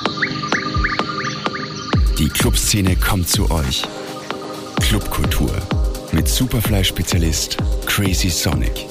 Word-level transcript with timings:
Die 0.00 0.06
Clubszene 2.28 2.94
kommt 2.94 3.28
zu 3.28 3.50
euch. 3.50 3.82
Clubkultur 4.80 5.50
mit 6.12 6.28
Superfly-Spezialist 6.28 7.58
Crazy 7.84 8.30
Sonic. 8.30 8.86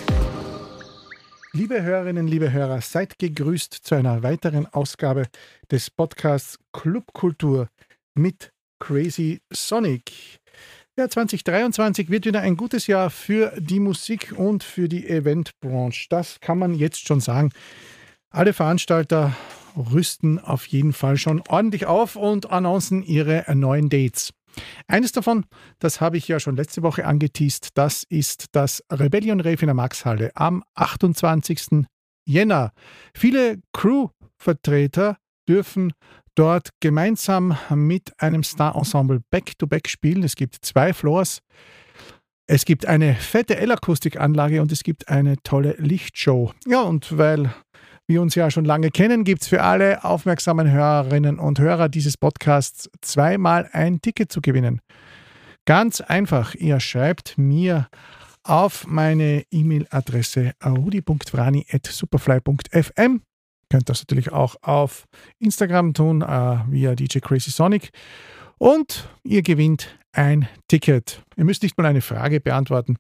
Liebe 1.54 1.82
Hörerinnen, 1.82 2.28
liebe 2.28 2.52
Hörer, 2.52 2.82
seid 2.82 3.18
gegrüßt 3.20 3.74
zu 3.74 3.96
einer 3.96 4.22
weiteren 4.22 4.66
Ausgabe 4.66 5.28
des 5.72 5.90
Podcasts 5.90 6.60
Clubkultur 6.74 7.70
mit 8.14 8.52
Crazy 8.80 9.40
Sonic. 9.50 10.12
Ja, 10.98 11.08
2023 11.08 12.10
wird 12.10 12.26
wieder 12.26 12.42
ein 12.42 12.58
gutes 12.58 12.88
Jahr 12.88 13.12
für 13.12 13.54
die 13.58 13.80
Musik 13.80 14.34
und 14.36 14.62
für 14.62 14.90
die 14.90 15.08
Eventbranche. 15.08 16.08
Das 16.10 16.42
kann 16.42 16.60
man 16.60 16.74
jetzt 16.74 17.08
schon 17.08 17.22
sagen. 17.22 17.54
Alle 18.30 18.52
Veranstalter 18.52 19.34
rüsten 19.78 20.40
auf 20.40 20.66
jeden 20.68 20.94
Fall 20.94 21.18
schon 21.18 21.42
ordentlich 21.48 21.86
auf 21.86 22.16
und 22.16 22.52
annoncen 22.52 23.04
ihre 23.04 23.46
neuen 23.56 23.90
Dates. 23.90 24.34
Eines 24.88 25.12
davon, 25.12 25.46
das 25.80 26.02
habe 26.02 26.18
ich 26.18 26.28
ja 26.28 26.40
schon 26.40 26.56
letzte 26.56 26.82
Woche 26.82 27.06
angeteased, 27.06 27.70
das 27.76 28.04
ist 28.10 28.48
das 28.54 28.84
Rebellion 28.92 29.40
Rave 29.40 29.62
in 29.62 29.68
der 29.68 29.74
Maxhalle 29.76 30.32
am 30.36 30.64
28. 30.74 31.86
Jänner. 32.26 32.72
Viele 33.14 33.62
Crew-Vertreter 33.74 35.18
dürfen 35.48 35.94
dort 36.36 36.70
gemeinsam 36.80 37.58
mit 37.74 38.12
einem 38.22 38.44
Star-Ensemble 38.44 39.22
Back-to-Back 39.30 39.88
spielen. 39.88 40.24
Es 40.24 40.36
gibt 40.36 40.58
zwei 40.62 40.94
Floors. 40.94 41.40
Es 42.50 42.64
gibt 42.64 42.86
eine 42.86 43.16
fette 43.16 43.58
L-Akustikanlage 43.58 44.62
und 44.62 44.72
es 44.72 44.84
gibt 44.84 45.10
eine 45.10 45.36
tolle 45.44 45.76
Lichtshow. 45.80 46.54
Ja, 46.66 46.82
und 46.82 47.18
weil 47.18 47.54
wir 48.08 48.22
uns 48.22 48.36
ja 48.36 48.50
schon 48.50 48.64
lange 48.66 48.90
kennen, 48.90 49.24
gibt 49.24 49.44
es 49.44 49.48
für 49.48 49.62
alle 49.62 50.04
aufmerksamen 50.04 50.72
Hörerinnen 50.72 51.38
und 51.40 51.60
Hörer 51.60 51.90
dieses 51.90 52.18
Podcasts 52.18 52.90
zweimal 53.02 53.70
ein 53.74 54.02
Ticket 54.02 54.32
zu 54.32 54.42
gewinnen. 54.42 54.82
Ganz 55.66 56.02
einfach, 56.02 56.56
ihr 56.56 56.80
schreibt 56.80 57.38
mir 57.38 57.88
auf 58.44 58.88
meine 58.88 59.44
E-Mail-Adresse 59.52 60.54
rudi.vrani.superfly.fm 60.66 63.22
Könnt 63.70 63.90
das 63.90 64.02
natürlich 64.02 64.32
auch 64.32 64.56
auf 64.62 65.06
Instagram 65.40 65.94
tun, 65.94 66.22
äh, 66.22 66.60
via 66.70 66.96
DJ 66.96 67.20
Crazy 67.20 67.52
Sonic. 67.52 67.90
Und 68.58 69.10
ihr 69.24 69.42
gewinnt 69.42 70.00
ein 70.14 70.48
Ticket. 70.68 71.22
Ihr 71.36 71.44
müsst 71.44 71.64
nicht 71.64 71.78
mal 71.78 71.86
eine 71.86 72.02
Frage 72.02 72.40
beantworten. 72.40 72.98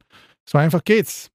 So 0.47 0.57
einfach 0.57 0.83
geht's. 0.83 1.29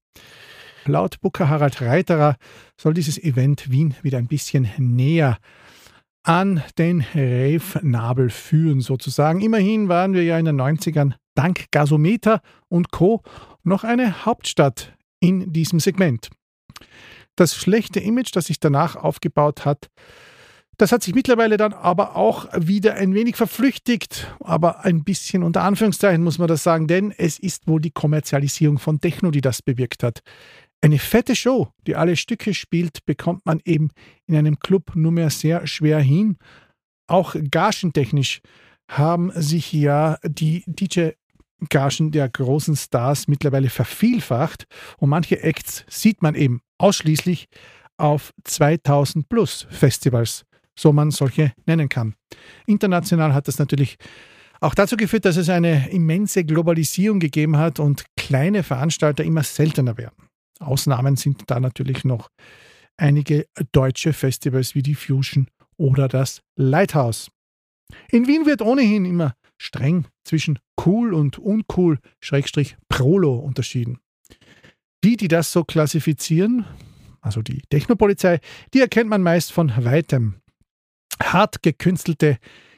Laut 0.85 1.19
Booker 1.21 1.49
Harald 1.49 1.81
Reiterer 1.81 2.35
soll 2.79 2.93
dieses 2.93 3.17
Event 3.17 3.71
Wien 3.71 3.95
wieder 4.01 4.17
ein 4.17 4.27
bisschen 4.27 4.69
näher 4.77 5.37
an 6.23 6.63
den 6.77 7.05
Rave-Nabel 7.13 8.29
führen, 8.29 8.81
sozusagen. 8.81 9.41
Immerhin 9.41 9.89
waren 9.89 10.13
wir 10.13 10.23
ja 10.23 10.39
in 10.39 10.45
den 10.45 10.59
90ern 10.59 11.13
dank 11.35 11.65
Gasometer 11.71 12.41
und 12.69 12.91
Co. 12.91 13.21
noch 13.63 13.83
eine 13.83 14.25
Hauptstadt 14.25 14.93
in 15.19 15.51
diesem 15.51 15.79
Segment. 15.79 16.29
Das 17.35 17.55
schlechte 17.55 17.99
Image, 17.99 18.35
das 18.35 18.45
sich 18.45 18.59
danach 18.59 18.95
aufgebaut 18.95 19.65
hat, 19.65 19.89
das 20.77 20.91
hat 20.91 21.03
sich 21.03 21.13
mittlerweile 21.13 21.57
dann 21.57 21.73
aber 21.73 22.15
auch 22.15 22.47
wieder 22.55 22.95
ein 22.95 23.13
wenig 23.13 23.35
verflüchtigt, 23.35 24.33
aber 24.39 24.83
ein 24.83 25.03
bisschen 25.03 25.43
unter 25.43 25.63
Anführungszeichen 25.63 26.23
muss 26.23 26.39
man 26.39 26.47
das 26.47 26.63
sagen, 26.63 26.87
denn 26.87 27.11
es 27.11 27.39
ist 27.39 27.67
wohl 27.67 27.81
die 27.81 27.91
Kommerzialisierung 27.91 28.79
von 28.79 28.99
Techno, 28.99 29.31
die 29.31 29.41
das 29.41 29.61
bewirkt 29.61 30.03
hat. 30.03 30.21
Eine 30.81 30.99
fette 30.99 31.35
Show, 31.35 31.69
die 31.87 31.95
alle 31.95 32.17
Stücke 32.17 32.53
spielt, 32.53 33.05
bekommt 33.05 33.45
man 33.45 33.61
eben 33.63 33.89
in 34.25 34.35
einem 34.35 34.59
Club 34.59 34.95
nur 34.95 35.11
mehr 35.11 35.29
sehr 35.29 35.65
schwer 35.65 35.99
hin. 35.99 36.37
Auch 37.07 37.35
gagentechnisch 37.51 38.41
haben 38.89 39.31
sich 39.35 39.71
ja 39.71 40.17
die 40.23 40.63
DJ 40.67 41.11
Gagen 41.69 42.11
der 42.11 42.27
großen 42.27 42.75
Stars 42.75 43.27
mittlerweile 43.27 43.69
vervielfacht 43.69 44.65
und 44.97 45.09
manche 45.09 45.41
Acts 45.41 45.85
sieht 45.87 46.21
man 46.21 46.35
eben 46.35 46.61
ausschließlich 46.77 47.47
auf 47.97 48.33
2000 48.43 49.29
plus 49.29 49.67
Festivals, 49.69 50.43
so 50.77 50.93
man 50.93 51.11
solche 51.11 51.53
nennen 51.65 51.89
kann. 51.89 52.15
International 52.65 53.33
hat 53.33 53.47
das 53.47 53.59
natürlich 53.59 53.97
auch 54.59 54.75
dazu 54.75 54.95
geführt, 54.95 55.25
dass 55.25 55.37
es 55.37 55.49
eine 55.49 55.89
immense 55.89 56.45
Globalisierung 56.45 57.19
gegeben 57.19 57.57
hat 57.57 57.79
und 57.79 58.05
kleine 58.15 58.63
Veranstalter 58.63 59.23
immer 59.23 59.43
seltener 59.43 59.97
werden. 59.97 60.29
Ausnahmen 60.59 61.17
sind 61.17 61.43
da 61.47 61.59
natürlich 61.59 62.05
noch 62.05 62.29
einige 62.97 63.45
deutsche 63.71 64.13
Festivals 64.13 64.75
wie 64.75 64.81
die 64.81 64.95
Fusion 64.95 65.47
oder 65.77 66.07
das 66.07 66.41
Lighthouse. 66.55 67.29
In 68.11 68.27
Wien 68.27 68.45
wird 68.45 68.61
ohnehin 68.61 69.05
immer 69.05 69.33
streng 69.57 70.05
zwischen 70.23 70.59
cool 70.85 71.13
und 71.13 71.39
uncool, 71.39 71.99
Schrägstrich 72.21 72.77
Prolo 72.89 73.35
unterschieden. 73.35 73.99
Die, 75.03 75.17
die 75.17 75.27
das 75.27 75.51
so 75.51 75.63
klassifizieren, 75.63 76.65
also 77.21 77.41
die 77.41 77.61
Technopolizei, 77.69 78.39
die 78.73 78.79
erkennt 78.79 79.09
man 79.09 79.21
meist 79.21 79.51
von 79.51 79.71
weitem. 79.83 80.35
Hart 81.21 81.61
gekünstelte, 81.61 82.37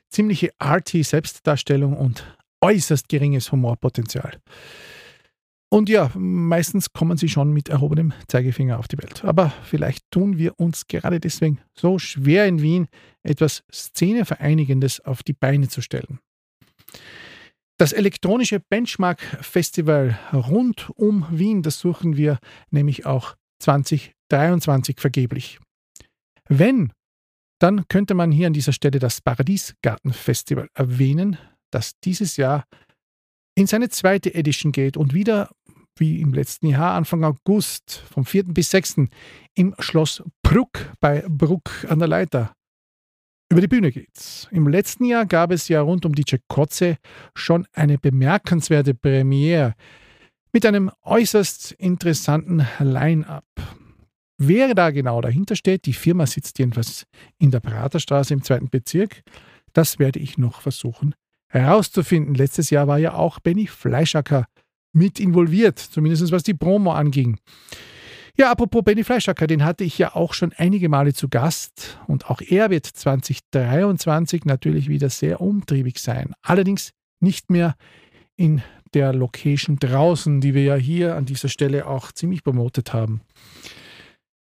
ziemliche 0.10 0.52
arty 0.60 1.04
Selbstdarstellung 1.04 1.96
und 1.98 2.26
äußerst 2.62 3.10
geringes 3.10 3.52
Humorpotenzial. 3.52 4.40
Und 5.70 5.90
ja, 5.90 6.12
meistens 6.16 6.94
kommen 6.94 7.18
sie 7.18 7.28
schon 7.28 7.52
mit 7.52 7.70
erhobenem 7.70 8.14
Zeigefinger 8.28 8.80
auf 8.80 8.88
die 8.88 8.98
Welt. 8.98 9.26
Aber 9.26 9.52
vielleicht 9.64 10.10
tun 10.12 10.38
wir 10.38 10.60
uns 10.60 10.88
gerade 10.88 11.20
deswegen 11.20 11.60
so 11.74 12.00
schwer 12.00 12.46
in 12.46 12.62
Wien, 12.62 12.88
etwas 13.24 13.64
Szenevereinigendes 13.74 15.02
auf 15.02 15.24
die 15.24 15.34
Beine 15.34 15.68
zu 15.68 15.82
stellen. 15.82 16.20
Das 17.78 17.92
elektronische 17.92 18.62
Benchmark 18.62 19.20
Festival 19.42 20.18
rund 20.32 20.90
um 20.96 21.28
Wien, 21.30 21.62
das 21.62 21.80
suchen 21.80 22.16
wir 22.16 22.40
nämlich 22.70 23.06
auch 23.06 23.36
2023 23.60 25.02
vergeblich. 25.02 25.60
Wenn, 26.48 26.94
dann 27.60 27.88
könnte 27.88 28.14
man 28.14 28.32
hier 28.32 28.48
an 28.48 28.54
dieser 28.54 28.74
Stelle 28.74 29.00
das 29.00 29.22
Paradiesgarten 29.22 30.14
Festival 30.14 30.70
erwähnen, 30.74 31.38
das 31.72 32.00
dieses 32.00 32.38
Jahr 32.38 32.66
in 33.56 33.68
seine 33.68 33.90
zweite 33.90 34.34
Edition 34.34 34.72
geht 34.72 34.98
und 34.98 35.14
wieder 35.14 35.50
wie 35.98 36.20
im 36.20 36.34
letzten 36.34 36.68
Jahr, 36.68 36.94
Anfang 36.94 37.24
August, 37.24 38.04
vom 38.12 38.26
4. 38.26 38.46
bis 38.46 38.70
6. 38.72 39.08
im 39.54 39.74
Schloss 39.80 40.22
Bruck 40.44 40.92
bei 41.00 41.24
Bruck 41.28 41.86
an 41.88 42.00
der 42.00 42.10
Leiter 42.10 42.54
über 43.50 43.62
die 43.62 43.68
Bühne 43.68 43.92
geht's. 43.92 44.48
Im 44.52 44.68
letzten 44.68 45.06
Jahr 45.06 45.26
gab 45.26 45.52
es 45.52 45.68
ja 45.68 45.82
rund 45.82 46.06
um 46.06 46.14
DJ 46.14 46.38
Kotze 46.48 46.98
schon 47.36 47.68
eine 47.74 47.98
bemerkenswerte 47.98 48.94
Premiere 48.94 49.76
mit 50.52 50.66
einem 50.66 50.92
äußerst 51.04 51.74
interessanten 51.74 52.68
Line-up. 52.80 53.46
Wer 54.38 54.74
da 54.76 54.92
genau 54.92 55.22
dahinter 55.22 55.56
steht, 55.56 55.86
die 55.86 55.94
Firma 55.94 56.26
sitzt 56.26 56.60
jedenfalls 56.60 57.06
in 57.38 57.52
der 57.52 57.62
Praterstraße 57.62 58.34
im 58.34 58.44
zweiten 58.44 58.70
Bezirk, 58.70 59.22
das 59.74 60.00
werde 60.00 60.20
ich 60.20 60.38
noch 60.38 60.62
versuchen 60.62 61.16
herauszufinden. 61.56 62.36
Letztes 62.36 62.70
Jahr 62.70 62.88
war 62.88 63.00
ja 63.00 63.14
auch 63.14 63.40
Benny 63.40 63.68
Fleischacker 63.68 64.46
mit 64.94 65.20
involviert, 65.20 65.80
zumindest 65.80 66.32
was 66.32 66.44
die 66.44 66.54
Promo 66.54 66.92
anging. 66.92 67.40
Ja, 68.38 68.52
apropos 68.52 68.84
Benny 68.84 69.04
Fleischacker, 69.04 69.48
den 69.48 69.64
hatte 69.64 69.86
ich 69.86 69.98
ja 69.98 70.14
auch 70.14 70.34
schon 70.34 70.52
einige 70.58 70.90
Male 70.90 71.14
zu 71.14 71.30
Gast 71.30 71.98
und 72.08 72.30
auch 72.30 72.42
er 72.42 72.70
wird 72.70 72.86
2023 72.86 74.44
natürlich 74.44 74.90
wieder 74.90 75.10
sehr 75.10 75.40
umtriebig 75.40 76.00
sein. 76.00 76.34
Allerdings 76.42 76.92
nicht 77.22 77.50
mehr 77.50 77.76
in 78.36 78.62
der 78.94 79.14
Location 79.14 79.78
draußen, 79.78 80.42
die 80.42 80.54
wir 80.54 80.64
ja 80.64 80.76
hier 80.76 81.16
an 81.16 81.26
dieser 81.26 81.48
Stelle 81.48 81.88
auch 81.88 82.12
ziemlich 82.12 82.44
promotet 82.44 82.94
haben. 82.94 83.22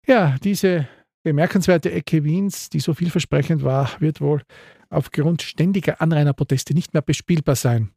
Ja, 0.06 0.37
diese 0.43 0.89
bemerkenswerte 1.25 1.91
Ecke 1.91 2.22
Wiens, 2.22 2.71
die 2.71 2.78
so 2.78 2.94
vielversprechend 2.94 3.65
war, 3.65 3.91
wird 4.00 4.21
wohl 4.21 4.43
aufgrund 4.88 5.43
ständiger 5.43 6.00
Anrainerproteste 6.00 6.75
nicht 6.75 6.94
mehr 6.94 7.03
bespielbar 7.03 7.56
sein. 7.56 7.91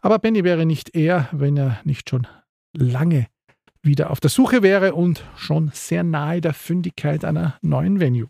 Aber 0.00 0.20
Benny 0.20 0.44
wäre 0.44 0.64
nicht 0.64 0.94
er, 0.94 1.28
wenn 1.32 1.56
er 1.56 1.80
nicht 1.84 2.08
schon 2.08 2.28
lange 2.72 3.26
wieder 3.82 4.10
auf 4.10 4.20
der 4.20 4.30
Suche 4.30 4.62
wäre 4.62 4.94
und 4.94 5.24
schon 5.36 5.70
sehr 5.74 6.04
nahe 6.04 6.40
der 6.40 6.54
Fündigkeit 6.54 7.24
einer 7.24 7.58
neuen 7.60 7.98
Venue. 7.98 8.28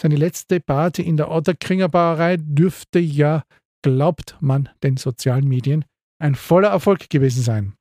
Seine 0.00 0.16
letzte 0.16 0.58
Party 0.58 1.02
in 1.02 1.18
der 1.18 1.30
Otterkringer 1.30 1.90
Brauerei 1.90 2.38
dürfte 2.38 2.98
ja, 2.98 3.44
glaubt 3.82 4.38
man 4.40 4.70
den 4.82 4.96
sozialen 4.96 5.46
Medien, 5.46 5.84
ein 6.18 6.34
voller 6.34 6.70
Erfolg 6.70 7.10
gewesen 7.10 7.42
sein. 7.42 7.74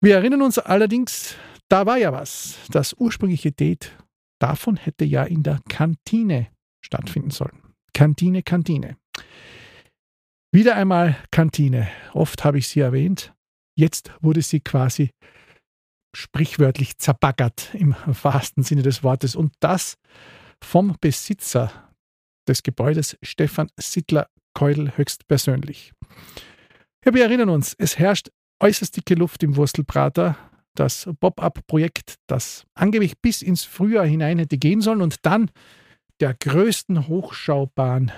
Wir 0.00 0.14
erinnern 0.16 0.40
uns 0.40 0.58
allerdings, 0.58 1.36
da 1.70 1.86
war 1.86 1.96
ja 1.96 2.12
was. 2.12 2.58
Das 2.70 2.94
ursprüngliche 2.94 3.52
Date 3.52 3.96
davon 4.40 4.76
hätte 4.76 5.04
ja 5.04 5.24
in 5.24 5.42
der 5.42 5.60
Kantine 5.68 6.48
stattfinden 6.84 7.30
sollen. 7.30 7.62
Kantine, 7.94 8.42
Kantine. 8.42 8.96
Wieder 10.52 10.74
einmal 10.76 11.16
Kantine. 11.30 11.88
Oft 12.12 12.44
habe 12.44 12.58
ich 12.58 12.68
sie 12.68 12.80
erwähnt. 12.80 13.32
Jetzt 13.76 14.12
wurde 14.20 14.42
sie 14.42 14.60
quasi 14.60 15.10
sprichwörtlich 16.14 16.98
zerbaggert 16.98 17.72
im 17.74 17.94
wahrsten 18.04 18.64
Sinne 18.64 18.82
des 18.82 19.04
Wortes. 19.04 19.36
Und 19.36 19.52
das 19.60 19.96
vom 20.62 20.96
Besitzer 21.00 21.92
des 22.48 22.64
Gebäudes, 22.64 23.16
Stefan 23.22 23.70
Sittler-Keudel, 23.78 24.96
höchstpersönlich. 24.96 25.92
Ja, 27.04 27.14
wir 27.14 27.24
erinnern 27.24 27.48
uns, 27.48 27.74
es 27.78 27.98
herrscht 27.98 28.30
äußerst 28.60 28.96
dicke 28.96 29.14
Luft 29.14 29.42
im 29.42 29.56
Wurstelprater. 29.56 30.36
Das 30.74 31.08
Pop-up-Projekt, 31.18 32.14
das 32.26 32.64
angeblich 32.74 33.18
bis 33.18 33.42
ins 33.42 33.64
Frühjahr 33.64 34.06
hinein 34.06 34.38
hätte 34.38 34.58
gehen 34.58 34.80
sollen 34.80 35.02
und 35.02 35.16
dann 35.26 35.50
der 36.20 36.34
größten 36.34 37.08
Hochschaubahn 37.08 38.12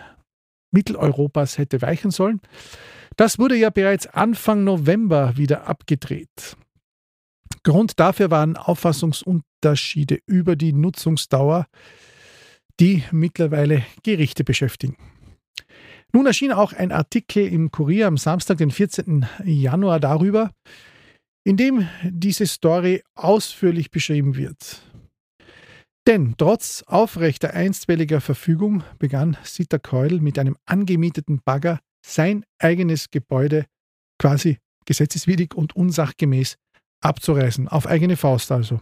Mitteleuropas 0.72 1.58
hätte 1.58 1.82
weichen 1.82 2.10
sollen. 2.10 2.40
Das 3.16 3.38
wurde 3.38 3.56
ja 3.56 3.70
bereits 3.70 4.06
Anfang 4.06 4.64
November 4.64 5.36
wieder 5.36 5.66
abgedreht. 5.66 6.56
Grund 7.62 8.00
dafür 8.00 8.30
waren 8.30 8.56
Auffassungsunterschiede 8.56 10.18
über 10.26 10.56
die 10.56 10.72
Nutzungsdauer, 10.72 11.66
die 12.80 13.04
mittlerweile 13.12 13.84
Gerichte 14.02 14.44
beschäftigen. 14.44 14.96
Nun 16.12 16.26
erschien 16.26 16.52
auch 16.52 16.72
ein 16.72 16.92
Artikel 16.92 17.46
im 17.46 17.70
Kurier 17.70 18.06
am 18.06 18.16
Samstag, 18.16 18.58
den 18.58 18.70
14. 18.70 19.26
Januar 19.44 20.00
darüber, 20.00 20.50
in 21.44 21.56
dem 21.56 21.88
diese 22.04 22.46
Story 22.46 23.02
ausführlich 23.14 23.90
beschrieben 23.90 24.36
wird. 24.36 24.82
Denn 26.06 26.34
trotz 26.36 26.82
aufrechter 26.86 27.54
einstweiliger 27.54 28.20
Verfügung 28.20 28.82
begann 28.98 29.36
Sita 29.44 29.78
Keudel 29.78 30.20
mit 30.20 30.38
einem 30.38 30.56
angemieteten 30.66 31.40
Bagger 31.44 31.78
sein 32.04 32.44
eigenes 32.58 33.10
Gebäude 33.10 33.66
quasi 34.18 34.58
gesetzeswidrig 34.84 35.54
und 35.54 35.76
unsachgemäß 35.76 36.56
abzureißen, 37.00 37.68
auf 37.68 37.86
eigene 37.86 38.16
Faust 38.16 38.50
also. 38.50 38.80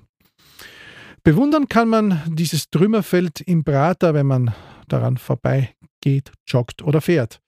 Bewundern 1.23 1.69
kann 1.69 1.89
man 1.89 2.23
dieses 2.35 2.71
Trümmerfeld 2.71 3.43
im 3.43 3.65
Prater, 3.65 4.15
wenn 4.15 4.27
man 4.27 4.55
daran 4.89 5.19
vorbeigeht, 5.19 6.33
joggt 6.47 6.83
oder 6.83 7.03
fährt. 7.03 7.41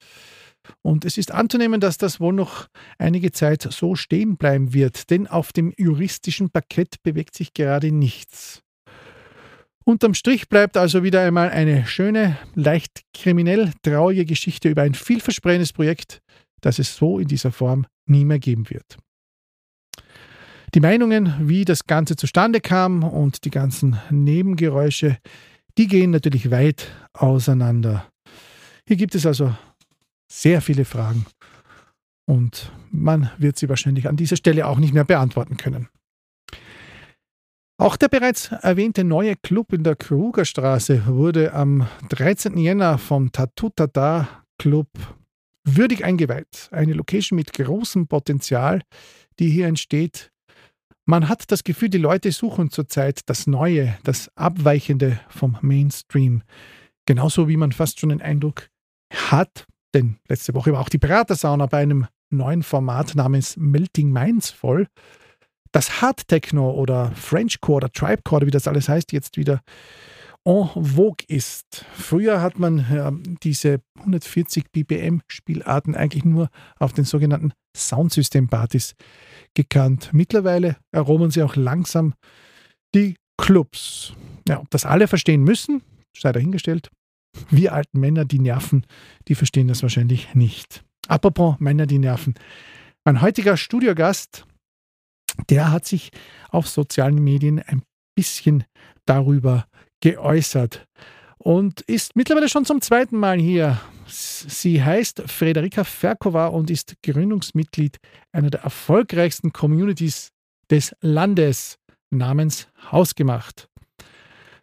Und 0.83 1.05
es 1.05 1.19
ist 1.19 1.33
anzunehmen, 1.33 1.81
dass 1.81 1.99
das 1.99 2.21
wohl 2.21 2.33
noch 2.33 2.69
einige 2.99 3.33
Zeit 3.33 3.63
so 3.63 3.95
stehen 3.95 4.37
bleiben 4.37 4.75
wird, 4.75 5.11
denn 5.11 5.27
auf 5.27 5.53
dem 5.53 5.73
juristischen 5.77 6.51
Parkett 6.51 7.03
bewegt 7.03 7.35
sich 7.35 7.55
gerade 7.55 7.93
nichts. 7.93 8.63
Unterm 9.85 10.15
Strich 10.15 10.49
bleibt 10.49 10.77
also 10.77 11.03
wieder 11.03 11.23
einmal 11.23 11.51
eine 11.51 11.87
schöne, 11.87 12.39
leicht 12.55 13.03
kriminell 13.13 13.73
traurige 13.83 14.25
Geschichte 14.25 14.69
über 14.69 14.83
ein 14.83 14.95
vielversprechendes 14.95 15.73
Projekt, 15.73 16.23
das 16.61 16.79
es 16.79 16.95
so 16.95 17.19
in 17.19 17.27
dieser 17.27 17.51
Form 17.51 17.87
nie 18.07 18.25
mehr 18.25 18.39
geben 18.39 18.71
wird. 18.71 18.99
Die 20.75 20.81
Meinungen, 20.81 21.35
wie 21.41 21.65
das 21.65 21.87
Ganze 21.87 22.17
zustande 22.17 22.61
kam 22.61 23.03
und 23.03 23.45
die 23.45 23.51
ganzen 23.51 23.99
Nebengeräusche, 24.11 25.19
die 25.77 25.87
gehen 25.87 26.13
natürlich 26.13 26.51
weit 26.51 26.91
auseinander. 27.13 28.07
Hier 28.87 28.97
gibt 28.97 29.15
es 29.15 29.27
also 29.27 29.55
sehr 30.33 30.63
viele 30.63 30.85
Fragen 30.87 31.27
und 32.27 32.73
man 32.91 33.31
wird 33.37 33.59
sie 33.59 33.69
wahrscheinlich 33.69 34.09
an 34.09 34.17
dieser 34.17 34.37
Stelle 34.37 34.67
auch 34.67 34.79
nicht 34.79 34.95
mehr 34.95 35.05
beantworten 35.05 35.59
können. 35.59 35.89
Auch 37.79 37.97
der 37.97 38.09
bereits 38.09 38.51
erwähnte 38.53 39.05
neue 39.05 39.37
Club 39.37 39.73
in 39.73 39.85
der 39.85 39.97
Krugerstraße 39.97 41.07
wurde 41.07 41.53
am 41.53 41.87
13. 42.09 42.57
Jänner 42.57 42.97
vom 42.97 43.33
Tatutata 43.33 44.45
Club 44.59 44.89
würdig 45.65 46.05
eingeweiht. 46.05 46.69
Eine 46.71 46.95
Location 46.95 47.37
mit 47.37 47.53
großem 47.53 48.07
Potenzial, 48.07 48.83
die 49.39 49.51
hier 49.51 49.67
entsteht. 49.67 50.31
Man 51.05 51.29
hat 51.29 51.51
das 51.51 51.65
Gefühl, 51.65 51.89
die 51.89 51.99
Leute 51.99 52.31
suchen 52.31 52.71
zurzeit 52.71 53.21
das 53.27 53.47
Neue, 53.47 53.99
das 54.05 54.31
Abweichende 54.37 55.21
vom 55.29 55.59
Mainstream. 55.61 56.43
Genauso 57.05 57.49
wie 57.49 57.57
man 57.57 57.73
fast 57.73 57.99
schon 57.99 58.11
den 58.11 58.23
Eindruck 58.23 58.71
hat, 59.13 59.67
denn 59.95 60.17
letzte 60.29 60.55
Woche 60.55 60.73
war 60.73 60.81
auch 60.81 60.89
die 60.89 60.99
Pratersauna 60.99 61.67
bei 61.67 61.79
einem 61.79 62.07
neuen 62.31 62.63
Format 62.63 63.15
namens 63.15 63.57
Melting 63.57 64.11
Minds 64.11 64.51
voll 64.51 64.89
das 65.73 66.03
Hard 66.03 66.29
Techno 66.29 66.71
oder 66.71 67.11
Frenchcore 67.13 67.79
oder 67.79 67.91
Tribecore, 67.91 68.47
wie 68.47 68.51
das 68.51 68.69
alles 68.69 68.89
heißt, 68.89 69.13
jetzt 69.13 69.37
wieder 69.37 69.63
en 70.45 70.69
vogue 70.75 71.25
ist. 71.29 71.87
Früher 71.95 72.43
hat 72.43 72.59
man 72.59 72.79
äh, 72.79 73.13
diese 73.43 73.81
140 73.99 74.71
BPM 74.71 75.23
Spielarten 75.29 75.95
eigentlich 75.95 76.25
nur 76.25 76.49
auf 76.79 76.93
den 76.93 77.05
sogenannten 77.05 77.53
Soundsystem-Partys 77.77 78.95
gekannt. 79.55 80.11
Mittlerweile 80.13 80.77
erobern 80.91 81.31
sie 81.31 81.43
auch 81.43 81.57
langsam 81.57 82.15
die 82.95 83.17
Clubs. 83.39 84.13
Ja, 84.47 84.61
ob 84.61 84.69
das 84.71 84.85
alle 84.85 85.09
verstehen 85.09 85.43
müssen, 85.43 85.83
sei 86.17 86.33
dahingestellt. 86.33 86.91
Wir 87.51 87.73
alten 87.73 88.01
Männer, 88.01 88.25
die 88.25 88.39
nerven, 88.39 88.87
die 89.29 89.35
verstehen 89.35 89.69
das 89.69 89.83
wahrscheinlich 89.83 90.35
nicht. 90.35 90.85
Apropos 91.09 91.57
Männer, 91.59 91.87
die 91.87 91.99
nerven. 91.99 92.35
Mein 93.05 93.21
heutiger 93.21 93.57
Studiogast 93.57 94.47
der 95.49 95.71
hat 95.71 95.87
sich 95.87 96.11
auf 96.51 96.69
sozialen 96.69 97.23
Medien 97.23 97.61
ein 97.61 97.83
bisschen 98.15 98.65
darüber 99.07 99.67
geäußert 100.01 100.87
und 101.39 101.81
ist 101.83 102.17
mittlerweile 102.17 102.49
schon 102.49 102.65
zum 102.65 102.81
zweiten 102.81 103.17
Mal 103.17 103.39
hier. 103.39 103.81
Sie 104.07 104.83
heißt 104.83 105.23
Frederika 105.27 105.85
Ferkova 105.85 106.49
und 106.49 106.71
ist 106.71 106.97
Gründungsmitglied 107.03 107.99
einer 108.33 108.51
der 108.51 108.61
erfolgreichsten 108.63 109.53
Communities 109.53 110.31
des 110.71 110.95
Landes 111.01 111.79
namens 112.11 112.69
Hausgemacht. 112.91 113.69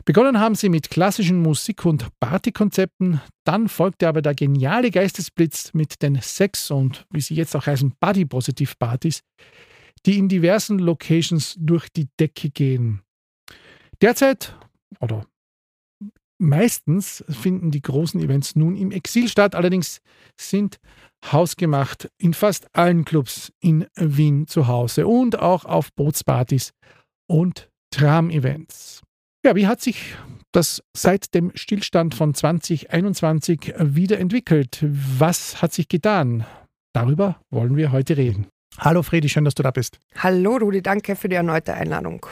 Begonnen 0.09 0.39
haben 0.39 0.56
sie 0.56 0.69
mit 0.69 0.89
klassischen 0.89 1.39
Musik- 1.39 1.85
und 1.85 2.07
Partykonzepten, 2.19 3.21
dann 3.44 3.69
folgte 3.69 4.07
aber 4.07 4.23
der 4.23 4.33
geniale 4.33 4.89
Geistesblitz 4.89 5.75
mit 5.75 6.01
den 6.01 6.19
Sex- 6.19 6.71
und, 6.71 7.06
wie 7.11 7.21
sie 7.21 7.35
jetzt 7.35 7.56
auch 7.56 7.67
heißen, 7.67 7.94
Body-Positiv-Partys, 8.00 9.21
die 10.07 10.17
in 10.17 10.27
diversen 10.27 10.79
Locations 10.79 11.56
durch 11.59 11.89
die 11.89 12.07
Decke 12.19 12.50
gehen. 12.50 13.03
Derzeit 14.01 14.57
oder 15.00 15.27
meistens 16.39 17.23
finden 17.29 17.69
die 17.69 17.83
großen 17.83 18.19
Events 18.19 18.55
nun 18.55 18.75
im 18.77 18.89
Exil 18.89 19.27
statt, 19.27 19.53
allerdings 19.53 20.01
sind 20.41 20.79
hausgemacht 21.31 22.09
in 22.17 22.33
fast 22.33 22.75
allen 22.75 23.05
Clubs 23.05 23.53
in 23.59 23.85
Wien 23.94 24.47
zu 24.47 24.65
Hause 24.65 25.05
und 25.05 25.38
auch 25.38 25.65
auf 25.65 25.94
Bootspartys 25.94 26.73
und 27.27 27.69
Tram-Events. 27.91 29.03
Ja, 29.45 29.56
wie 29.56 29.68
hat 29.68 29.80
sich 29.80 30.15
das 30.51 30.83
seit 30.94 31.33
dem 31.33 31.51
Stillstand 31.56 32.13
von 32.13 32.33
2021 32.33 33.74
wieder 33.79 34.19
entwickelt? 34.19 34.84
Was 34.84 35.62
hat 35.62 35.72
sich 35.72 35.88
getan? 35.88 36.46
Darüber 36.93 37.39
wollen 37.50 37.77
wir 37.77 37.93
heute 37.93 38.17
reden. 38.17 38.48
Hallo 38.77 39.01
Fredi, 39.01 39.29
schön, 39.29 39.46
dass 39.46 39.55
du 39.55 39.63
da 39.63 39.72
bist. 39.72 39.98
Hallo 40.17 40.58
Rudi, 40.58 40.81
danke 40.81 41.15
für 41.15 41.29
die 41.29 41.38
erneute 41.38 41.74
Einladung. 41.74 42.25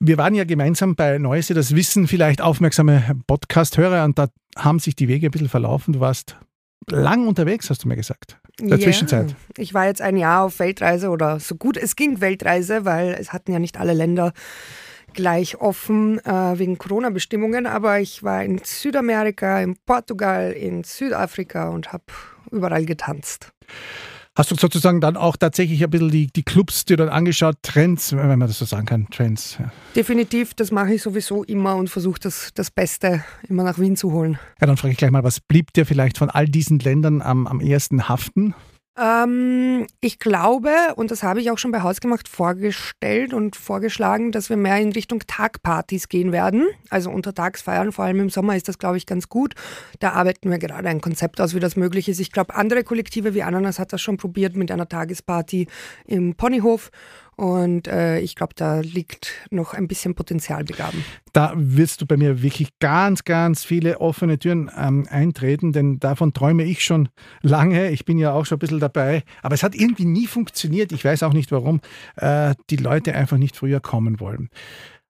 Wir 0.00 0.16
waren 0.16 0.34
ja 0.34 0.44
gemeinsam 0.44 0.96
bei 0.96 1.18
Neuse, 1.18 1.52
das 1.52 1.74
wissen 1.74 2.08
vielleicht 2.08 2.40
aufmerksame 2.40 3.14
Podcast-Hörer 3.26 4.04
und 4.04 4.18
da 4.18 4.28
haben 4.56 4.78
sich 4.78 4.96
die 4.96 5.08
Wege 5.08 5.28
ein 5.28 5.30
bisschen 5.32 5.50
verlaufen. 5.50 5.92
Du 5.92 6.00
warst 6.00 6.36
lang 6.90 7.28
unterwegs, 7.28 7.68
hast 7.68 7.84
du 7.84 7.88
mir 7.88 7.96
gesagt. 7.96 8.38
In 8.58 8.68
der 8.68 8.78
yeah. 8.78 8.86
Zwischenzeit. 8.86 9.36
Ich 9.58 9.74
war 9.74 9.84
jetzt 9.86 10.00
ein 10.00 10.16
Jahr 10.16 10.44
auf 10.44 10.58
Weltreise 10.60 11.10
oder 11.10 11.40
so 11.40 11.56
gut 11.56 11.76
es 11.76 11.94
ging 11.94 12.22
Weltreise, 12.22 12.86
weil 12.86 13.14
es 13.20 13.34
hatten 13.34 13.52
ja 13.52 13.58
nicht 13.58 13.78
alle 13.78 13.92
Länder 13.92 14.32
gleich 15.14 15.60
offen 15.60 16.18
äh, 16.24 16.58
wegen 16.58 16.78
Corona-Bestimmungen, 16.78 17.66
aber 17.66 18.00
ich 18.00 18.22
war 18.22 18.44
in 18.44 18.60
Südamerika, 18.62 19.60
in 19.60 19.76
Portugal, 19.86 20.52
in 20.52 20.84
Südafrika 20.84 21.70
und 21.70 21.92
habe 21.92 22.04
überall 22.50 22.84
getanzt. 22.84 23.52
Hast 24.36 24.50
du 24.50 24.56
sozusagen 24.56 25.00
dann 25.00 25.16
auch 25.16 25.36
tatsächlich 25.36 25.84
ein 25.84 25.90
bisschen 25.90 26.10
die, 26.10 26.26
die 26.26 26.42
Clubs 26.42 26.84
dir 26.84 26.96
dann 26.96 27.08
angeschaut, 27.08 27.54
Trends, 27.62 28.16
wenn 28.16 28.26
man 28.26 28.40
das 28.40 28.58
so 28.58 28.64
sagen 28.64 28.84
kann, 28.84 29.06
Trends? 29.10 29.58
Ja. 29.60 29.70
Definitiv, 29.94 30.54
das 30.54 30.72
mache 30.72 30.94
ich 30.94 31.02
sowieso 31.02 31.44
immer 31.44 31.76
und 31.76 31.88
versuche 31.88 32.18
das, 32.18 32.50
das 32.52 32.72
Beste 32.72 33.24
immer 33.48 33.62
nach 33.62 33.78
Wien 33.78 33.96
zu 33.96 34.10
holen. 34.10 34.40
Ja, 34.60 34.66
dann 34.66 34.76
frage 34.76 34.90
ich 34.90 34.98
gleich 34.98 35.12
mal, 35.12 35.22
was 35.22 35.38
blieb 35.38 35.72
dir 35.72 35.86
vielleicht 35.86 36.18
von 36.18 36.30
all 36.30 36.46
diesen 36.46 36.80
Ländern 36.80 37.22
am, 37.22 37.46
am 37.46 37.60
ersten 37.60 38.08
haften? 38.08 38.54
Ähm, 38.96 39.88
ich 40.00 40.20
glaube, 40.20 40.70
und 40.94 41.10
das 41.10 41.24
habe 41.24 41.40
ich 41.40 41.50
auch 41.50 41.58
schon 41.58 41.72
bei 41.72 41.80
Hausgemacht 41.80 42.28
vorgestellt 42.28 43.34
und 43.34 43.56
vorgeschlagen, 43.56 44.30
dass 44.30 44.50
wir 44.50 44.56
mehr 44.56 44.78
in 44.78 44.92
Richtung 44.92 45.20
Tagpartys 45.26 46.08
gehen 46.08 46.30
werden. 46.30 46.68
Also 46.90 47.10
Untertagsfeiern, 47.10 47.90
vor 47.90 48.04
allem 48.04 48.20
im 48.20 48.30
Sommer 48.30 48.54
ist 48.54 48.68
das, 48.68 48.78
glaube 48.78 48.96
ich, 48.96 49.06
ganz 49.06 49.28
gut. 49.28 49.54
Da 49.98 50.12
arbeiten 50.12 50.48
wir 50.48 50.58
gerade 50.58 50.88
ein 50.88 51.00
Konzept 51.00 51.40
aus, 51.40 51.54
wie 51.54 51.60
das 51.60 51.74
möglich 51.74 52.08
ist. 52.08 52.20
Ich 52.20 52.30
glaube, 52.30 52.54
andere 52.54 52.84
Kollektive 52.84 53.34
wie 53.34 53.42
Ananas 53.42 53.80
hat 53.80 53.92
das 53.92 54.00
schon 54.00 54.16
probiert 54.16 54.54
mit 54.54 54.70
einer 54.70 54.88
Tagesparty 54.88 55.66
im 56.06 56.36
Ponyhof. 56.36 56.90
Und 57.36 57.88
äh, 57.88 58.20
ich 58.20 58.36
glaube, 58.36 58.54
da 58.54 58.80
liegt 58.80 59.32
noch 59.50 59.74
ein 59.74 59.88
bisschen 59.88 60.14
Potenzial 60.14 60.64
begraben. 60.64 61.04
Da 61.32 61.52
wirst 61.56 62.00
du 62.00 62.06
bei 62.06 62.16
mir 62.16 62.42
wirklich 62.42 62.78
ganz, 62.78 63.24
ganz 63.24 63.64
viele 63.64 64.00
offene 64.00 64.38
Türen 64.38 64.70
ähm, 64.76 65.06
eintreten, 65.10 65.72
denn 65.72 65.98
davon 65.98 66.32
träume 66.32 66.64
ich 66.64 66.84
schon 66.84 67.08
lange. 67.42 67.90
Ich 67.90 68.04
bin 68.04 68.18
ja 68.18 68.32
auch 68.32 68.46
schon 68.46 68.56
ein 68.56 68.60
bisschen 68.60 68.80
dabei. 68.80 69.24
Aber 69.42 69.54
es 69.54 69.62
hat 69.62 69.74
irgendwie 69.74 70.04
nie 70.04 70.26
funktioniert. 70.26 70.92
Ich 70.92 71.04
weiß 71.04 71.22
auch 71.24 71.32
nicht 71.32 71.50
warum. 71.50 71.80
Äh, 72.16 72.54
die 72.70 72.76
Leute 72.76 73.14
einfach 73.14 73.36
nicht 73.36 73.56
früher 73.56 73.80
kommen 73.80 74.20
wollen. 74.20 74.48